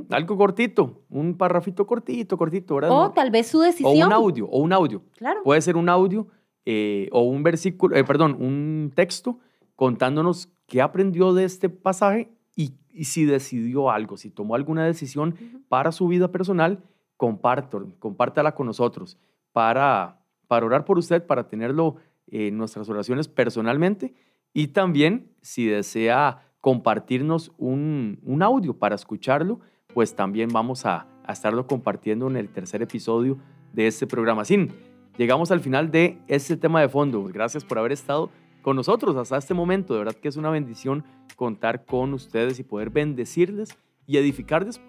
Algo 0.08 0.38
cortito, 0.38 1.02
un 1.10 1.36
parrafito 1.36 1.86
cortito, 1.86 2.38
cortito, 2.38 2.76
¿verdad? 2.76 2.90
O 2.90 3.10
tal 3.10 3.30
vez 3.30 3.48
su 3.48 3.58
o 3.58 3.60
decisión. 3.60 4.06
un 4.06 4.12
audio, 4.14 4.46
o 4.46 4.60
un 4.60 4.72
audio. 4.72 5.02
Claro. 5.18 5.42
Puede 5.42 5.60
ser 5.60 5.76
un 5.76 5.90
audio 5.90 6.28
eh, 6.64 7.10
o 7.12 7.20
un 7.20 7.42
versículo, 7.42 7.94
eh, 7.94 8.04
perdón, 8.04 8.38
un 8.40 8.92
texto 8.94 9.40
contándonos 9.76 10.48
qué 10.66 10.80
aprendió 10.80 11.34
de 11.34 11.44
este 11.44 11.68
pasaje 11.68 12.32
y, 12.56 12.76
y 12.90 13.04
si 13.04 13.26
decidió 13.26 13.90
algo, 13.90 14.16
si 14.16 14.30
tomó 14.30 14.54
alguna 14.54 14.86
decisión 14.86 15.34
para 15.68 15.92
su 15.92 16.08
vida 16.08 16.32
personal, 16.32 16.82
comparto, 17.22 17.86
compártala 18.00 18.52
con 18.52 18.66
nosotros 18.66 19.16
para, 19.52 20.18
para 20.48 20.66
orar 20.66 20.84
por 20.84 20.98
usted, 20.98 21.24
para 21.24 21.46
tenerlo 21.46 21.94
en 22.26 22.58
nuestras 22.58 22.88
oraciones 22.88 23.28
personalmente 23.28 24.12
y 24.52 24.66
también 24.66 25.30
si 25.40 25.66
desea 25.66 26.52
compartirnos 26.60 27.52
un, 27.58 28.18
un 28.24 28.42
audio 28.42 28.76
para 28.76 28.96
escucharlo, 28.96 29.60
pues 29.94 30.16
también 30.16 30.48
vamos 30.52 30.84
a, 30.84 31.06
a 31.24 31.32
estarlo 31.32 31.68
compartiendo 31.68 32.26
en 32.26 32.36
el 32.36 32.48
tercer 32.48 32.82
episodio 32.82 33.38
de 33.72 33.86
este 33.86 34.08
programa. 34.08 34.44
Sin, 34.44 34.72
llegamos 35.16 35.52
al 35.52 35.60
final 35.60 35.92
de 35.92 36.18
este 36.26 36.56
tema 36.56 36.80
de 36.80 36.88
fondo. 36.88 37.22
Gracias 37.32 37.64
por 37.64 37.78
haber 37.78 37.92
estado 37.92 38.30
con 38.62 38.74
nosotros 38.74 39.14
hasta 39.14 39.36
este 39.36 39.54
momento. 39.54 39.94
De 39.94 40.00
verdad 40.00 40.16
que 40.20 40.26
es 40.26 40.36
una 40.36 40.50
bendición 40.50 41.04
contar 41.36 41.84
con 41.84 42.14
ustedes 42.14 42.58
y 42.58 42.64
poder 42.64 42.90
bendecirles 42.90 43.78
y 44.08 44.16
edificarles 44.16 44.80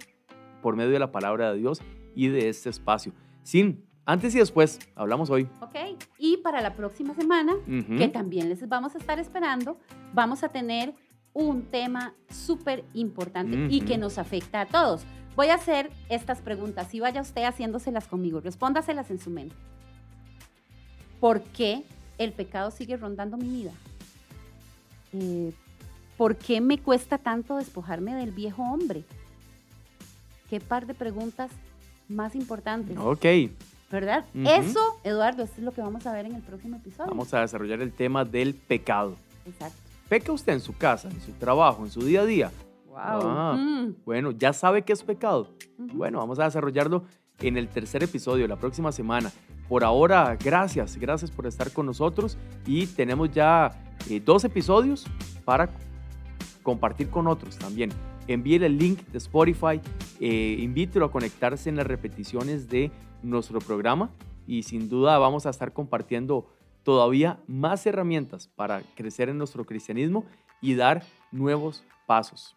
por 0.64 0.76
medio 0.76 0.90
de 0.90 1.00
la 1.00 1.12
palabra 1.12 1.52
de 1.52 1.60
Dios 1.60 1.80
y 2.16 2.28
de 2.28 2.50
este 2.50 2.70
espacio. 2.70 3.14
Sin, 3.44 3.84
antes 4.06 4.36
y 4.36 4.40
después, 4.40 4.80
hablamos 4.96 5.30
hoy. 5.30 5.48
Ok. 5.62 5.76
Y 6.18 6.38
para 6.38 6.62
la 6.62 6.76
próxima 6.76 7.14
semana, 7.14 7.54
que 7.98 8.08
también 8.08 8.50
les 8.50 8.68
vamos 8.68 8.96
a 8.96 8.98
estar 8.98 9.20
esperando, 9.20 9.78
vamos 10.14 10.44
a 10.44 10.50
tener 10.50 10.94
un 11.34 11.64
tema 11.64 12.14
súper 12.30 12.84
importante 12.94 13.68
y 13.70 13.82
que 13.82 13.98
nos 13.98 14.18
afecta 14.18 14.62
a 14.62 14.66
todos. 14.66 15.04
Voy 15.36 15.48
a 15.48 15.56
hacer 15.56 15.90
estas 16.10 16.42
preguntas 16.42 16.94
y 16.94 17.00
vaya 17.00 17.22
usted 17.22 17.44
haciéndoselas 17.44 18.08
conmigo. 18.08 18.40
Respóndaselas 18.40 19.10
en 19.10 19.20
su 19.20 19.32
mente. 19.32 19.56
¿Por 21.20 21.42
qué 21.42 21.84
el 22.18 22.34
pecado 22.34 22.70
sigue 22.70 22.98
rondando 22.98 23.38
mi 23.38 23.48
vida? 23.48 23.72
Eh, 25.14 25.54
¿Por 26.18 26.36
qué 26.36 26.62
me 26.62 26.78
cuesta 26.78 27.18
tanto 27.18 27.58
despojarme 27.58 28.14
del 28.14 28.32
viejo 28.32 28.62
hombre? 28.62 29.04
¿Qué 30.50 30.60
par 30.60 30.86
de 30.86 30.94
preguntas 30.94 31.50
más 32.08 32.36
importantes? 32.36 32.98
Ok, 32.98 33.26
¿Verdad? 33.94 34.26
Eso, 34.34 34.80
Eduardo, 35.04 35.44
esto 35.44 35.58
es 35.60 35.64
lo 35.64 35.72
que 35.72 35.82
vamos 35.82 36.08
a 36.08 36.14
ver 36.14 36.26
en 36.26 36.34
el 36.34 36.42
próximo 36.42 36.78
episodio. 36.78 37.12
vamos 37.12 37.32
a 37.32 37.42
desarrollar 37.42 37.80
el 37.80 37.94
tema 37.94 38.26
del 38.26 38.56
pecado. 38.56 39.16
Exacto. 39.46 39.78
¿Peca 40.10 40.32
usted 40.32 40.54
en 40.54 40.62
su 40.62 40.76
casa, 40.76 41.10
en 41.10 41.22
su 41.22 41.32
trabajo, 41.34 41.84
en 41.84 41.92
su 41.92 42.04
día 42.04 42.22
a 42.22 42.26
día? 42.26 42.52
Wow. 42.88 42.98
Ah. 42.98 43.56
Mm. 43.56 43.96
Bueno, 44.04 44.32
¿ya 44.32 44.52
sabe 44.52 44.82
qué 44.82 44.94
es 44.94 45.04
pecado? 45.04 45.48
Bueno, 45.78 46.18
vamos 46.18 46.40
a 46.40 46.46
desarrollarlo 46.46 47.04
en 47.40 47.56
el 47.56 47.68
tercer 47.68 48.02
episodio, 48.02 48.48
la 48.48 48.56
próxima 48.56 48.92
semana. 48.92 49.32
Por 49.70 49.84
ahora, 49.84 50.38
gracias, 50.44 50.98
gracias 50.98 51.30
por 51.30 51.46
estar 51.46 51.72
con 51.72 51.86
nosotros 51.86 52.36
y 52.66 52.88
tenemos 52.88 53.32
ya 53.32 53.72
eh, 54.10 54.20
dos 54.20 54.44
episodios 54.44 55.06
para 55.46 55.70
compartir 56.64 57.12
con 57.12 57.28
otros 57.28 57.58
también. 57.60 57.92
Envíele 58.28 58.68
el 58.68 58.78
link 58.78 59.00
de 59.08 59.18
Spotify, 59.18 59.82
eh, 60.20 60.58
invítelo 60.60 61.06
a 61.06 61.12
conectarse 61.12 61.70
en 61.70 61.76
las 61.76 61.88
repeticiones 61.88 62.70
de 62.70 62.92
nuestro 63.22 63.60
programa 63.60 64.12
y 64.48 64.64
sin 64.64 64.90
duda 64.90 65.18
vamos 65.18 65.46
a 65.46 65.50
estar 65.50 65.74
compartiendo 65.74 66.48
todavía 66.84 67.40
más 67.48 67.86
herramientas 67.86 68.48
para 68.48 68.82
crecer 68.96 69.30
en 69.30 69.38
nuestro 69.38 69.66
cristianismo 69.66 70.26
y 70.62 70.76
dar 70.76 71.04
nuevos 71.32 71.84
pasos 72.06 72.56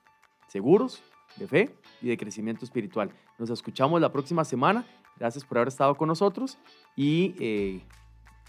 seguros 0.48 1.02
de 1.36 1.46
fe 1.46 1.74
y 2.00 2.08
de 2.08 2.16
crecimiento 2.16 2.64
espiritual. 2.64 3.10
Nos 3.38 3.50
escuchamos 3.50 4.00
la 4.00 4.12
próxima 4.12 4.44
semana. 4.44 4.84
Gracias 5.18 5.44
por 5.44 5.58
haber 5.58 5.68
estado 5.68 5.94
con 5.96 6.08
nosotros 6.08 6.58
y 6.94 7.34
eh, 7.38 7.82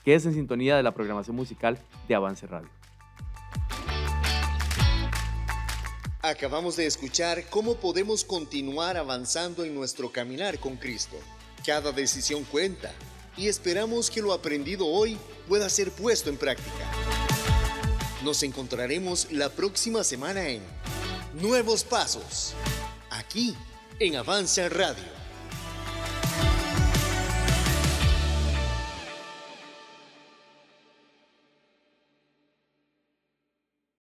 quédese 0.04 0.30
en 0.30 0.36
sintonía 0.36 0.76
de 0.76 0.84
la 0.84 0.94
programación 0.94 1.36
musical 1.36 1.80
de 2.08 2.16
Avance 2.16 2.46
Radio. 2.46 2.77
Acabamos 6.28 6.76
de 6.76 6.86
escuchar 6.86 7.50
cómo 7.50 7.76
podemos 7.76 8.26
continuar 8.26 8.98
avanzando 8.98 9.64
en 9.64 9.74
nuestro 9.74 10.12
caminar 10.12 10.60
con 10.60 10.76
Cristo. 10.76 11.16
Cada 11.66 11.94
decisión 11.94 12.44
cuenta 12.44 12.92
y 13.38 13.48
esperamos 13.48 14.12
que 14.12 14.22
lo 14.22 14.34
aprendido 14.34 14.86
hoy 14.88 15.18
pueda 15.48 15.70
ser 15.70 15.90
puesto 15.90 16.30
en 16.30 16.36
práctica. 16.36 16.92
Nos 18.26 18.44
encontraremos 18.44 19.32
la 19.32 19.48
próxima 19.48 20.04
semana 20.04 20.50
en 20.50 20.62
Nuevos 21.34 21.86
Pasos, 21.86 22.54
aquí 23.10 23.56
en 23.98 24.18
Avanza 24.18 24.68
Radio. 24.68 25.17